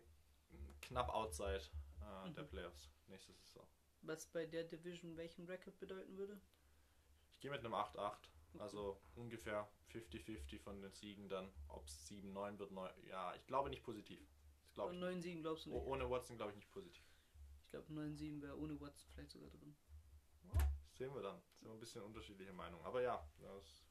[0.81, 1.61] knapp outside
[2.01, 2.33] äh, mhm.
[2.33, 3.67] der Playoffs nächste Saison.
[4.01, 6.39] Was bei der Division welchen Record bedeuten würde?
[7.31, 8.15] Ich gehe mit einem 8-8.
[8.59, 11.51] Also ungefähr 50-50 von den Siegen dann.
[11.67, 14.19] Ob es 7-9 wird, 9, ja, ich glaube nicht positiv.
[14.73, 15.79] Das 9-7 glaubst du nicht?
[15.79, 17.03] Oh, ohne Watson glaube ich nicht positiv.
[17.65, 19.75] Ich glaube 9-7 wäre ohne Watson vielleicht sogar drin.
[20.53, 21.41] Ja, sehen wir dann.
[21.59, 22.85] Sind wir ein bisschen unterschiedliche Meinungen.
[22.85, 23.86] Aber ja, das ist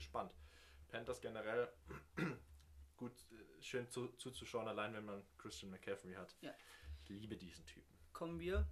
[0.00, 0.32] gespannt.
[0.88, 1.68] Panthers generell
[2.96, 6.34] gut, äh, schön zu, zuzuschauen, allein wenn man Christian McCaffrey hat.
[6.40, 6.52] Ja.
[7.04, 7.94] Ich liebe diesen Typen.
[8.12, 8.66] Kommen wir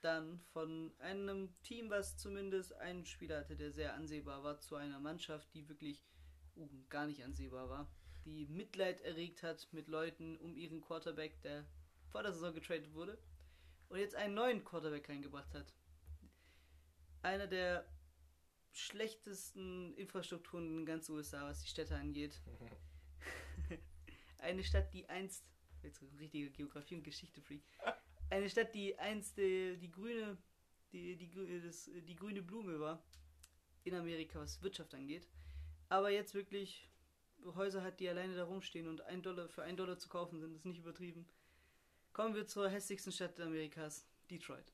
[0.00, 5.00] dann von einem Team, was zumindest einen Spieler hatte, der sehr ansehbar war, zu einer
[5.00, 6.06] Mannschaft, die wirklich
[6.56, 7.90] uh, gar nicht ansehbar war,
[8.24, 11.66] die Mitleid erregt hat mit Leuten um ihren Quarterback, der
[12.10, 13.18] vor der Saison getradet wurde
[13.88, 15.74] und jetzt einen neuen Quarterback reingebracht hat.
[17.22, 17.84] Einer der
[18.78, 22.40] schlechtesten Infrastrukturen in ganz USA, was die Städte angeht.
[24.38, 25.44] Eine Stadt, die einst,
[25.82, 27.62] jetzt richtige Geografie und Geschichte Freak,
[28.30, 30.36] eine Stadt, die einst die, die grüne,
[30.92, 33.02] die, die, das, die grüne Blume war
[33.84, 35.26] in Amerika, was Wirtschaft angeht.
[35.88, 36.88] Aber jetzt wirklich
[37.44, 40.54] Häuser hat, die alleine da rumstehen und ein Dollar für ein Dollar zu kaufen sind,
[40.54, 41.26] ist nicht übertrieben.
[42.12, 44.72] Kommen wir zur hässlichsten Stadt Amerikas, Detroit.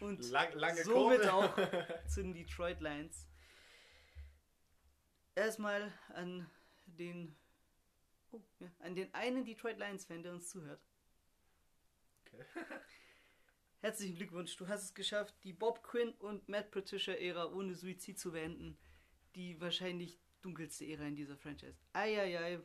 [0.00, 1.32] Und Lang, lange somit Kurve.
[1.32, 3.26] auch zu den Detroit Lions.
[5.34, 6.48] Erstmal an
[6.86, 7.34] den
[8.32, 10.80] oh, ja, an den einen Detroit Lions Fan, der uns zuhört.
[13.80, 18.32] Herzlichen Glückwunsch, du hast es geschafft, die Bob Quinn und Matt Patricia-Ära ohne Suizid zu
[18.32, 18.78] beenden.
[19.34, 21.76] Die wahrscheinlich dunkelste Ära in dieser Franchise.
[21.92, 22.60] Eieiei,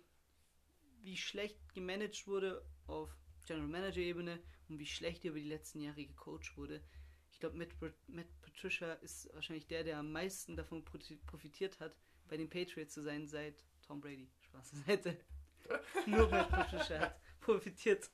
[1.02, 3.10] wie schlecht gemanagt wurde auf
[3.46, 4.40] General Manager-Ebene
[4.70, 6.84] und wie schlecht über die letzten Jahre gecoacht wurde.
[7.32, 7.70] Ich glaube, Matt,
[8.08, 11.96] Matt Patricia ist wahrscheinlich der, der am meisten davon profitiert hat,
[12.28, 14.30] bei den Patriots zu sein, seit Tom Brady.
[14.42, 15.18] Spaß Seite.
[16.06, 18.10] Nur Matt Patricia hat profitiert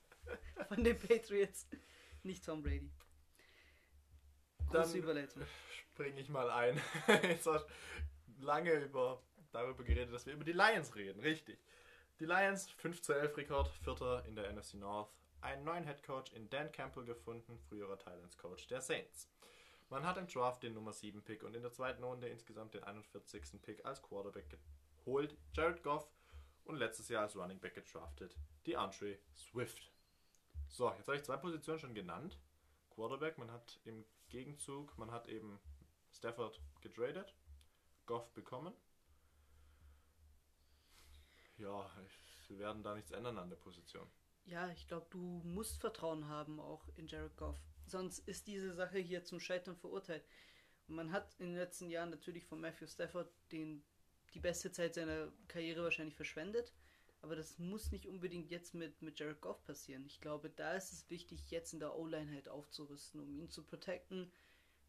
[0.68, 1.68] von den Patriots,
[2.24, 2.92] nicht Tom Brady.
[4.68, 5.44] Große Dann- Überleitung.
[5.92, 6.82] Springe ich mal ein.
[7.24, 7.66] Jetzt hast
[8.40, 11.20] lange über, darüber geredet, dass wir über die Lions reden.
[11.20, 11.60] Richtig.
[12.20, 15.12] Die Lions, 5 zu 11 Rekord, Vierter in der NFC North.
[15.44, 19.30] Einen neuen Head Coach in Dan Campbell gefunden, früherer Thailands Coach der Saints.
[19.90, 22.84] Man hat im Draft den Nummer 7 Pick und in der zweiten Runde insgesamt den
[22.86, 23.62] 41.
[23.62, 24.58] Pick als Quarterback
[25.00, 26.10] geholt, Jared Goff,
[26.64, 29.92] und letztes Jahr als Running Back gedraftet, die Andre Swift.
[30.70, 32.40] So, jetzt habe ich zwei Positionen schon genannt.
[32.92, 35.60] Quarterback, man hat im Gegenzug, man hat eben
[36.14, 37.36] Stafford getradet,
[38.06, 38.74] Goff bekommen.
[41.58, 41.92] Ja,
[42.48, 44.10] wir werden da nichts ändern an der Position.
[44.46, 47.58] Ja, ich glaube, du musst Vertrauen haben auch in Jared Goff.
[47.86, 50.26] Sonst ist diese Sache hier zum Scheitern verurteilt.
[50.88, 53.84] Und man hat in den letzten Jahren natürlich von Matthew Stafford den,
[54.34, 56.74] die beste Zeit seiner Karriere wahrscheinlich verschwendet.
[57.22, 60.06] Aber das muss nicht unbedingt jetzt mit, mit Jared Goff passieren.
[60.06, 63.64] Ich glaube, da ist es wichtig, jetzt in der O-Line halt aufzurüsten, um ihn zu
[63.64, 64.30] protecten.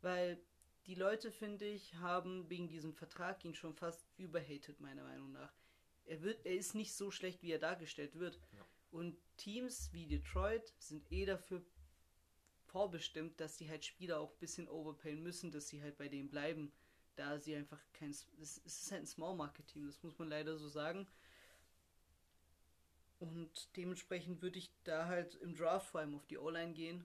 [0.00, 0.42] Weil
[0.86, 5.52] die Leute, finde ich, haben wegen diesem Vertrag ihn schon fast überhated, meiner Meinung nach.
[6.06, 8.40] Er, wird, er ist nicht so schlecht, wie er dargestellt wird.
[8.94, 11.60] Und Teams wie Detroit sind eh dafür
[12.66, 16.28] vorbestimmt, dass sie halt Spieler auch ein bisschen overpayen müssen, dass sie halt bei denen
[16.28, 16.70] bleiben,
[17.16, 18.10] da sie einfach kein.
[18.10, 21.08] Es ist halt ein Small Market Team, das muss man leider so sagen.
[23.18, 27.04] Und dementsprechend würde ich da halt im Draft vor allem auf die O-Line gehen.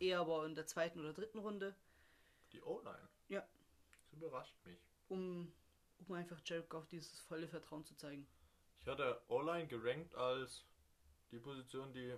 [0.00, 1.76] Eher aber in der zweiten oder dritten Runde,
[2.52, 3.08] Die O-Line.
[3.28, 3.46] Ja.
[3.92, 4.78] Das überrascht mich.
[5.08, 5.52] um,
[6.08, 8.26] um einfach Jared Goff dieses volle Vertrauen zu zeigen.
[8.82, 10.64] Ich hatte O-Line gerankt als
[11.30, 12.14] die Position, die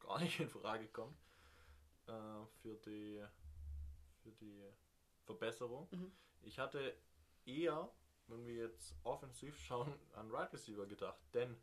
[0.00, 1.16] gar nicht in Frage kommt
[2.06, 2.12] äh,
[2.62, 3.22] für die
[4.22, 4.64] für die
[5.24, 5.88] Verbesserung.
[5.90, 6.12] Mhm.
[6.42, 6.96] Ich hatte
[7.44, 7.90] eher,
[8.28, 11.56] wenn wir jetzt offensiv schauen, an Right Receiver gedacht, denn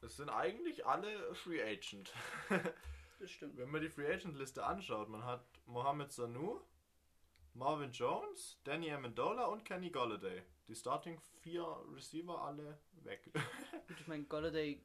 [0.00, 2.12] es sind eigentlich alle Free Agent.
[3.20, 3.56] Das stimmt.
[3.56, 6.60] Wenn man die Free Agent Liste anschaut, man hat Mohamed Sanu,
[7.52, 10.40] Marvin Jones, Danny Amendola und Kenny Golladay.
[10.68, 11.64] Die Starting vier
[11.94, 13.22] Receiver alle weg.
[13.88, 14.80] Gut, ich meine, Golladay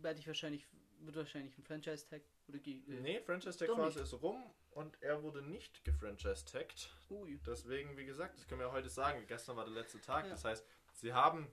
[0.00, 0.66] werde ich wahrscheinlich,
[1.00, 5.22] wird wahrscheinlich ein Franchise-Tag oder ge- äh, nee, Franchise Tag Phase ist rum und er
[5.22, 6.90] wurde nicht gefranchise tagged.
[7.10, 7.38] Ui.
[7.46, 9.24] Deswegen, wie gesagt, das können wir heute sagen.
[9.26, 10.24] Gestern war der letzte Tag.
[10.24, 10.30] Ja.
[10.30, 10.64] Das heißt,
[10.94, 11.46] sie haben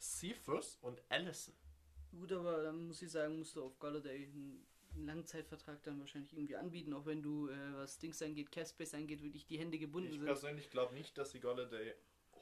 [0.00, 1.54] Cephus und Allison.
[2.10, 4.66] Gut, aber dann muss ich sagen, musst du auf Golladay einen,
[4.96, 9.44] Langzeitvertrag dann wahrscheinlich irgendwie anbieten, auch wenn du, äh, was Dings angeht, Caspace angeht, wirklich
[9.44, 10.24] die Hände gebunden Ich sind.
[10.24, 11.94] persönlich glaube nicht, dass sie Golladay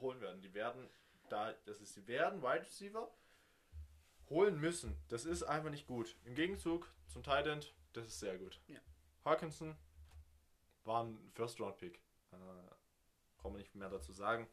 [0.03, 0.43] holen werden.
[0.43, 0.89] Die werden
[1.31, 3.11] da, das ist, sie werden Wide Receiver
[4.29, 4.97] holen müssen.
[5.09, 6.17] Das ist einfach nicht gut.
[6.25, 8.61] Im Gegenzug zum Tight End, das ist sehr gut.
[8.69, 8.81] Ja.
[9.25, 9.77] Hawkinson
[10.85, 12.01] war ein First Round Pick.
[12.33, 12.37] Äh,
[13.39, 14.49] brauchen wir nicht mehr dazu sagen.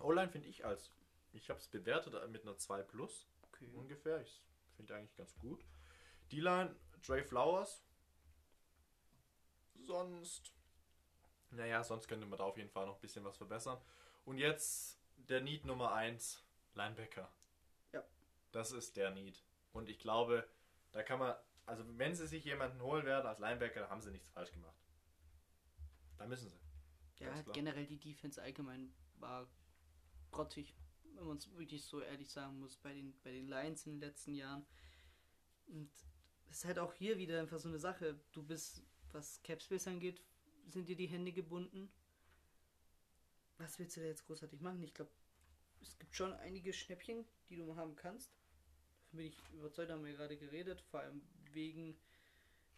[0.00, 0.90] O-Line finde ich als,
[1.32, 3.70] ich habe es bewertet mit einer 2 Plus Okay.
[3.74, 4.20] ungefähr.
[4.20, 4.42] Ich
[4.76, 5.64] finde eigentlich ganz gut.
[6.32, 6.74] D-Line,
[7.06, 7.82] Dre Flowers.
[9.86, 10.52] Sonst,
[11.50, 13.78] naja, sonst könnte man da auf jeden Fall noch ein bisschen was verbessern.
[14.24, 16.42] Und jetzt der Need Nummer 1,
[16.74, 17.30] Linebacker.
[17.92, 18.04] Ja.
[18.52, 19.42] Das ist der Need.
[19.72, 20.48] Und ich glaube,
[20.92, 21.34] da kann man,
[21.66, 24.76] also wenn sie sich jemanden holen werden als Linebacker, haben sie nichts falsch gemacht.
[26.18, 27.24] Da müssen sie.
[27.24, 27.52] Ja, klar.
[27.52, 29.48] generell die Defense allgemein war
[30.30, 30.74] grottig,
[31.14, 34.00] wenn man es wirklich so ehrlich sagen muss, bei den, bei den Lions in den
[34.00, 34.66] letzten Jahren.
[35.66, 35.90] Und
[36.50, 38.20] es ist halt auch hier wieder einfach so eine Sache.
[38.32, 40.22] Du bist, was Capspace angeht,
[40.68, 41.90] sind dir die Hände gebunden.
[43.58, 44.82] Was willst du da jetzt großartig machen?
[44.82, 45.10] Ich glaube,
[45.80, 48.30] es gibt schon einige Schnäppchen, die du haben kannst.
[49.04, 51.96] Davon bin ich überzeugt, haben wir gerade geredet, vor allem wegen,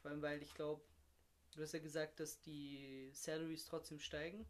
[0.03, 0.83] vor allem weil ich glaube,
[1.57, 4.47] Du hast ja gesagt, dass die Salaries trotzdem steigen.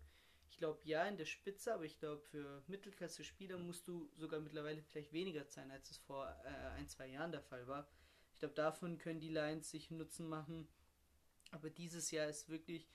[0.51, 4.83] Ich glaube ja in der Spitze, aber ich glaube für Mittelklasse-Spieler musst du sogar mittlerweile
[4.83, 6.49] vielleicht weniger zahlen, als es vor äh,
[6.79, 7.87] ein, zwei Jahren der Fall war.
[8.33, 10.67] Ich glaube, davon können die Lions sich Nutzen machen.
[11.53, 12.89] Aber dieses Jahr ist wirklich,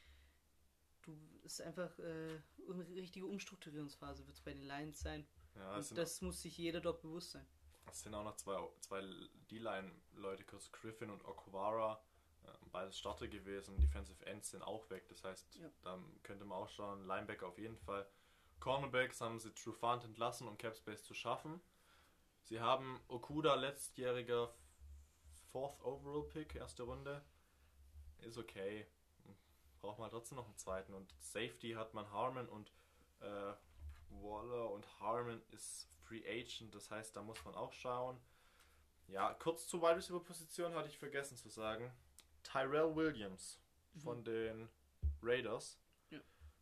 [1.04, 2.40] du ist einfach äh,
[2.70, 5.26] eine richtige Umstrukturierungsphase wird es bei den Lions sein.
[5.56, 7.46] Ja, sind, das muss sich jeder dort bewusst sein.
[7.90, 9.02] es sind auch noch zwei, zwei
[9.50, 12.02] D-Line-Leute, kurz Griffin und Okwara.
[12.44, 13.78] äh, Beides Starter gewesen.
[13.80, 15.08] Defensive Ends sind auch weg.
[15.10, 15.70] Das heißt, Ja.
[15.82, 17.06] da könnte man auch schauen.
[17.06, 18.08] Linebacker auf jeden Fall.
[18.60, 21.62] Cornerbacks haben sie Trufant entlassen, um Capspace zu schaffen.
[22.44, 24.54] Sie haben Okuda, letztjähriger
[25.52, 27.24] Fourth Overall Pick, erste Runde.
[28.20, 28.88] Ist okay.
[29.82, 30.94] Braucht man trotzdem noch einen zweiten.
[30.94, 32.72] Und Safety hat man Harmon und
[33.20, 33.54] äh,
[34.10, 36.74] Waller und Harmon ist Free Agent.
[36.76, 38.20] Das heißt, da muss man auch schauen.
[39.08, 41.92] Ja, kurz zur Wide Receiver Position hatte ich vergessen zu sagen.
[42.44, 43.60] Tyrell Williams
[44.04, 44.70] von den
[45.22, 45.80] Raiders
[46.10, 46.20] Ja.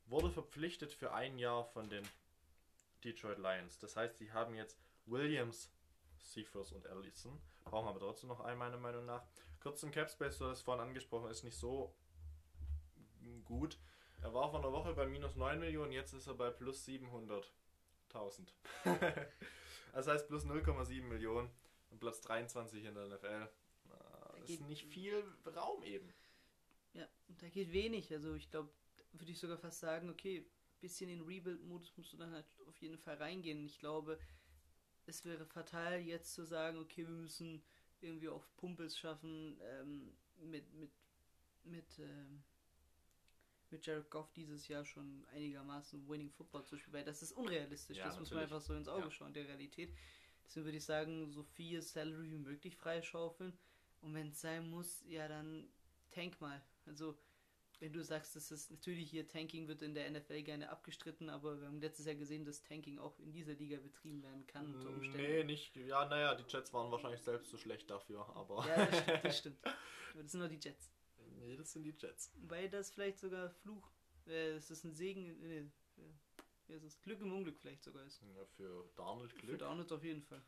[0.07, 2.07] wurde verpflichtet für ein Jahr von den
[3.03, 3.77] Detroit Lions.
[3.79, 5.71] Das heißt, sie haben jetzt Williams
[6.21, 7.39] Cephas und Allison.
[7.63, 9.23] Brauchen aber trotzdem noch einen, meiner Meinung nach.
[9.61, 11.93] Kurz zum Capspace, du hast es vorhin angesprochen, ist nicht so
[13.45, 13.77] gut.
[14.21, 18.47] Er war vor einer Woche bei minus 9 Millionen, jetzt ist er bei plus 700.000.
[19.93, 21.49] das heißt plus 0,7 Millionen
[21.89, 23.49] und Platz 23 in der NFL.
[24.39, 25.23] Das ist nicht viel
[25.55, 26.11] Raum eben.
[26.93, 28.11] Ja, da geht wenig.
[28.11, 28.69] Also ich glaube,
[29.13, 30.45] würde ich sogar fast sagen, okay,
[30.79, 33.65] bisschen in Rebuild-Modus musst du dann halt auf jeden Fall reingehen.
[33.65, 34.19] Ich glaube,
[35.05, 37.63] es wäre fatal, jetzt zu sagen, okay, wir müssen
[38.01, 40.91] irgendwie auf Pumpels schaffen, ähm, mit, mit,
[41.63, 42.43] mit, ähm,
[43.71, 47.97] mit Jared Goff dieses Jahr schon einigermaßen Winning Football zu spielen, weil das ist unrealistisch.
[47.97, 48.53] Ja, das muss man natürlich.
[48.55, 49.11] einfach so ins Auge Ja.
[49.11, 49.93] schauen, der Realität.
[50.45, 53.57] Deswegen würde ich sagen, so viel Salary wie möglich freischaufeln.
[54.01, 55.69] Und wenn es sein muss, ja, dann
[56.11, 56.61] tank mal.
[56.85, 57.17] Also,
[57.79, 61.59] wenn du sagst, dass es natürlich hier Tanking wird in der NFL gerne abgestritten, aber
[61.61, 64.89] wir haben letztes Jahr gesehen, dass Tanking auch in dieser Liga betrieben werden kann unter
[64.89, 65.17] Umständen.
[65.17, 65.75] Nee, nicht.
[65.77, 68.65] Ja, naja, die Jets waren wahrscheinlich selbst so schlecht dafür, aber.
[68.67, 69.57] Ja, das stimmt, das stimmt.
[70.15, 70.91] Das sind nur die Jets.
[71.49, 72.31] Nee, das sind die Jets.
[72.35, 73.91] Wobei das vielleicht sogar Fluch,
[74.27, 75.69] äh, es ist ein Segen, äh, äh,
[76.67, 78.21] ja, es ist Glück im Unglück vielleicht sogar ist.
[78.21, 80.43] Ja, für Darnold Für Glück Download auf jeden Fall.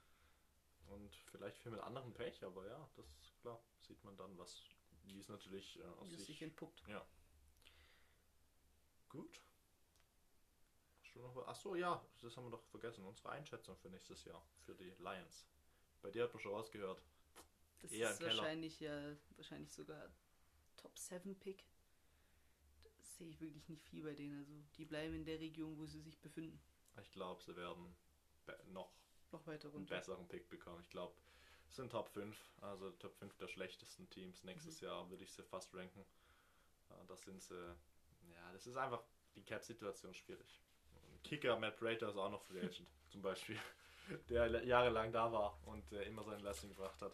[0.88, 3.60] und vielleicht für mit anderen Pech, aber ja, das ist klar.
[3.80, 4.64] Sieht man dann, was.
[5.04, 6.28] Wie es natürlich äh, aus Wie sich.
[6.28, 6.84] sich entpuppt.
[9.10, 9.42] Gut.
[11.02, 11.48] Hast du noch was?
[11.48, 13.04] Achso, ja, das haben wir doch vergessen.
[13.04, 15.48] Unsere Einschätzung für nächstes Jahr für die Lions.
[16.04, 17.02] Bei dir hat man schon rausgehört.
[17.82, 20.08] Das Eher ist wahrscheinlich ja wahrscheinlich sogar
[20.82, 21.64] Top 7 Pick.
[22.98, 24.40] Das sehe ich wirklich nicht viel bei denen.
[24.40, 26.60] Also die bleiben in der Region, wo sie sich befinden.
[27.02, 27.96] Ich glaube, sie werden
[28.68, 28.92] noch
[29.32, 30.82] Noch weiter einen besseren Pick bekommen.
[30.82, 31.16] Ich glaube,
[31.70, 34.44] es sind Top 5, also Top 5 der schlechtesten Teams.
[34.44, 36.02] Nächstes Jahr würde ich sie fast ranken.
[36.90, 37.56] Äh, Das sind sie.
[38.30, 39.04] Ja, das ist einfach
[39.36, 40.60] die Cap-Situation schwierig.
[41.24, 43.60] Kicker Matt Prater ist auch noch Free Agent, zum Beispiel.
[44.30, 47.14] Der jahrelang da war und äh, immer seine Leistung gebracht hat.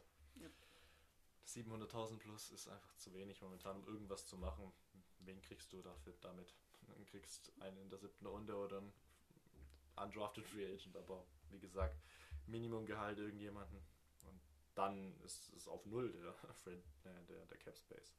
[1.57, 1.63] Ja.
[1.63, 4.71] 700.000 plus ist einfach zu wenig momentan, um irgendwas zu machen.
[5.19, 6.55] Wen kriegst du dafür damit?
[6.81, 8.93] Du kriegst einen in der siebten Runde oder einen
[9.95, 12.01] undrafted Free Agent, aber wie gesagt,
[12.45, 13.81] Minimumgehalt irgendjemanden.
[14.21, 14.39] Und
[14.75, 16.29] dann ist es auf Null der,
[16.73, 18.15] äh, der, der Cap Space.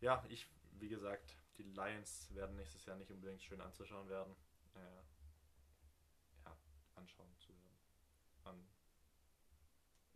[0.00, 4.36] Ja, ich, wie gesagt, die Lions werden nächstes Jahr nicht unbedingt schön anzuschauen werden.
[4.74, 6.56] Äh, ja,
[6.96, 7.33] anschauen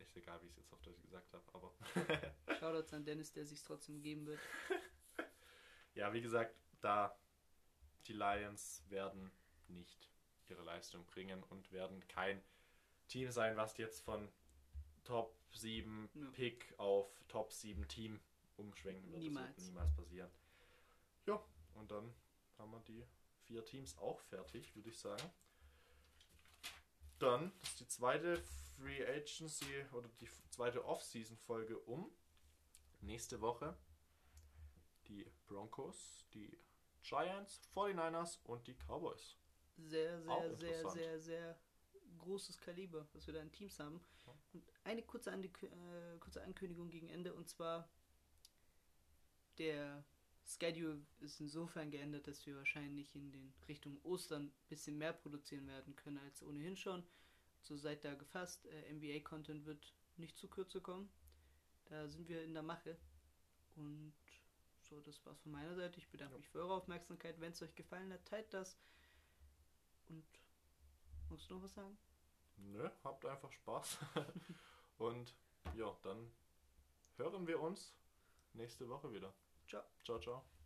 [0.09, 1.73] ist egal, wie ich es jetzt auf Deutsch gesagt habe, aber
[2.59, 4.39] Shoutouts an Dennis, der sich trotzdem geben wird.
[5.95, 7.15] ja, wie gesagt, da
[8.07, 9.31] die Lions werden
[9.67, 10.09] nicht
[10.47, 12.41] ihre Leistung bringen und werden kein
[13.07, 14.31] Team sein, was jetzt von
[15.03, 16.25] Top 7 Ja.
[16.31, 18.19] Pick auf Top 7 Team
[18.57, 19.17] umschwenken wird.
[19.17, 19.57] Das Niemals.
[19.57, 20.31] wird niemals passieren.
[21.27, 21.43] Ja,
[21.75, 22.13] und dann
[22.57, 23.05] haben wir die
[23.43, 25.23] vier Teams auch fertig, würde ich sagen.
[27.19, 28.41] Dann ist die zweite
[28.79, 32.11] Free Agency oder die zweite Off-Season-Folge um.
[33.01, 33.77] Nächste Woche
[35.09, 36.57] die Broncos, die
[37.01, 39.35] Giants, 49ers und die Cowboys.
[39.77, 41.59] Sehr, sehr, sehr, sehr, sehr
[42.19, 44.01] großes Kaliber, was wir da in Teams haben.
[44.53, 47.89] Und eine kurze, Ankü äh, kurze Ankündigung gegen Ende und zwar
[49.57, 50.03] der
[50.45, 55.67] Schedule ist insofern geändert, dass wir wahrscheinlich in den Richtung Ostern ein bisschen mehr produzieren
[55.67, 57.03] werden können als ohnehin schon.
[57.61, 58.65] So seid da gefasst.
[58.65, 61.09] Äh, NBA-Content wird nicht zu kürze kommen.
[61.85, 62.97] Da sind wir in der Mache.
[63.75, 64.13] Und
[64.81, 65.99] so, das war's von meiner Seite.
[65.99, 66.37] Ich bedanke Ja.
[66.39, 67.39] mich für eure Aufmerksamkeit.
[67.39, 68.77] Wenn es euch gefallen hat, teilt das.
[70.07, 70.25] Und
[71.29, 71.97] musst du noch was sagen?
[72.57, 73.97] Nö, habt einfach Spaß.
[74.97, 75.35] und
[75.75, 76.31] ja, dann
[77.17, 77.93] hören wir uns
[78.53, 79.33] nächste Woche wieder.
[79.67, 79.83] Ciao.
[80.03, 80.58] Ciao, ciao.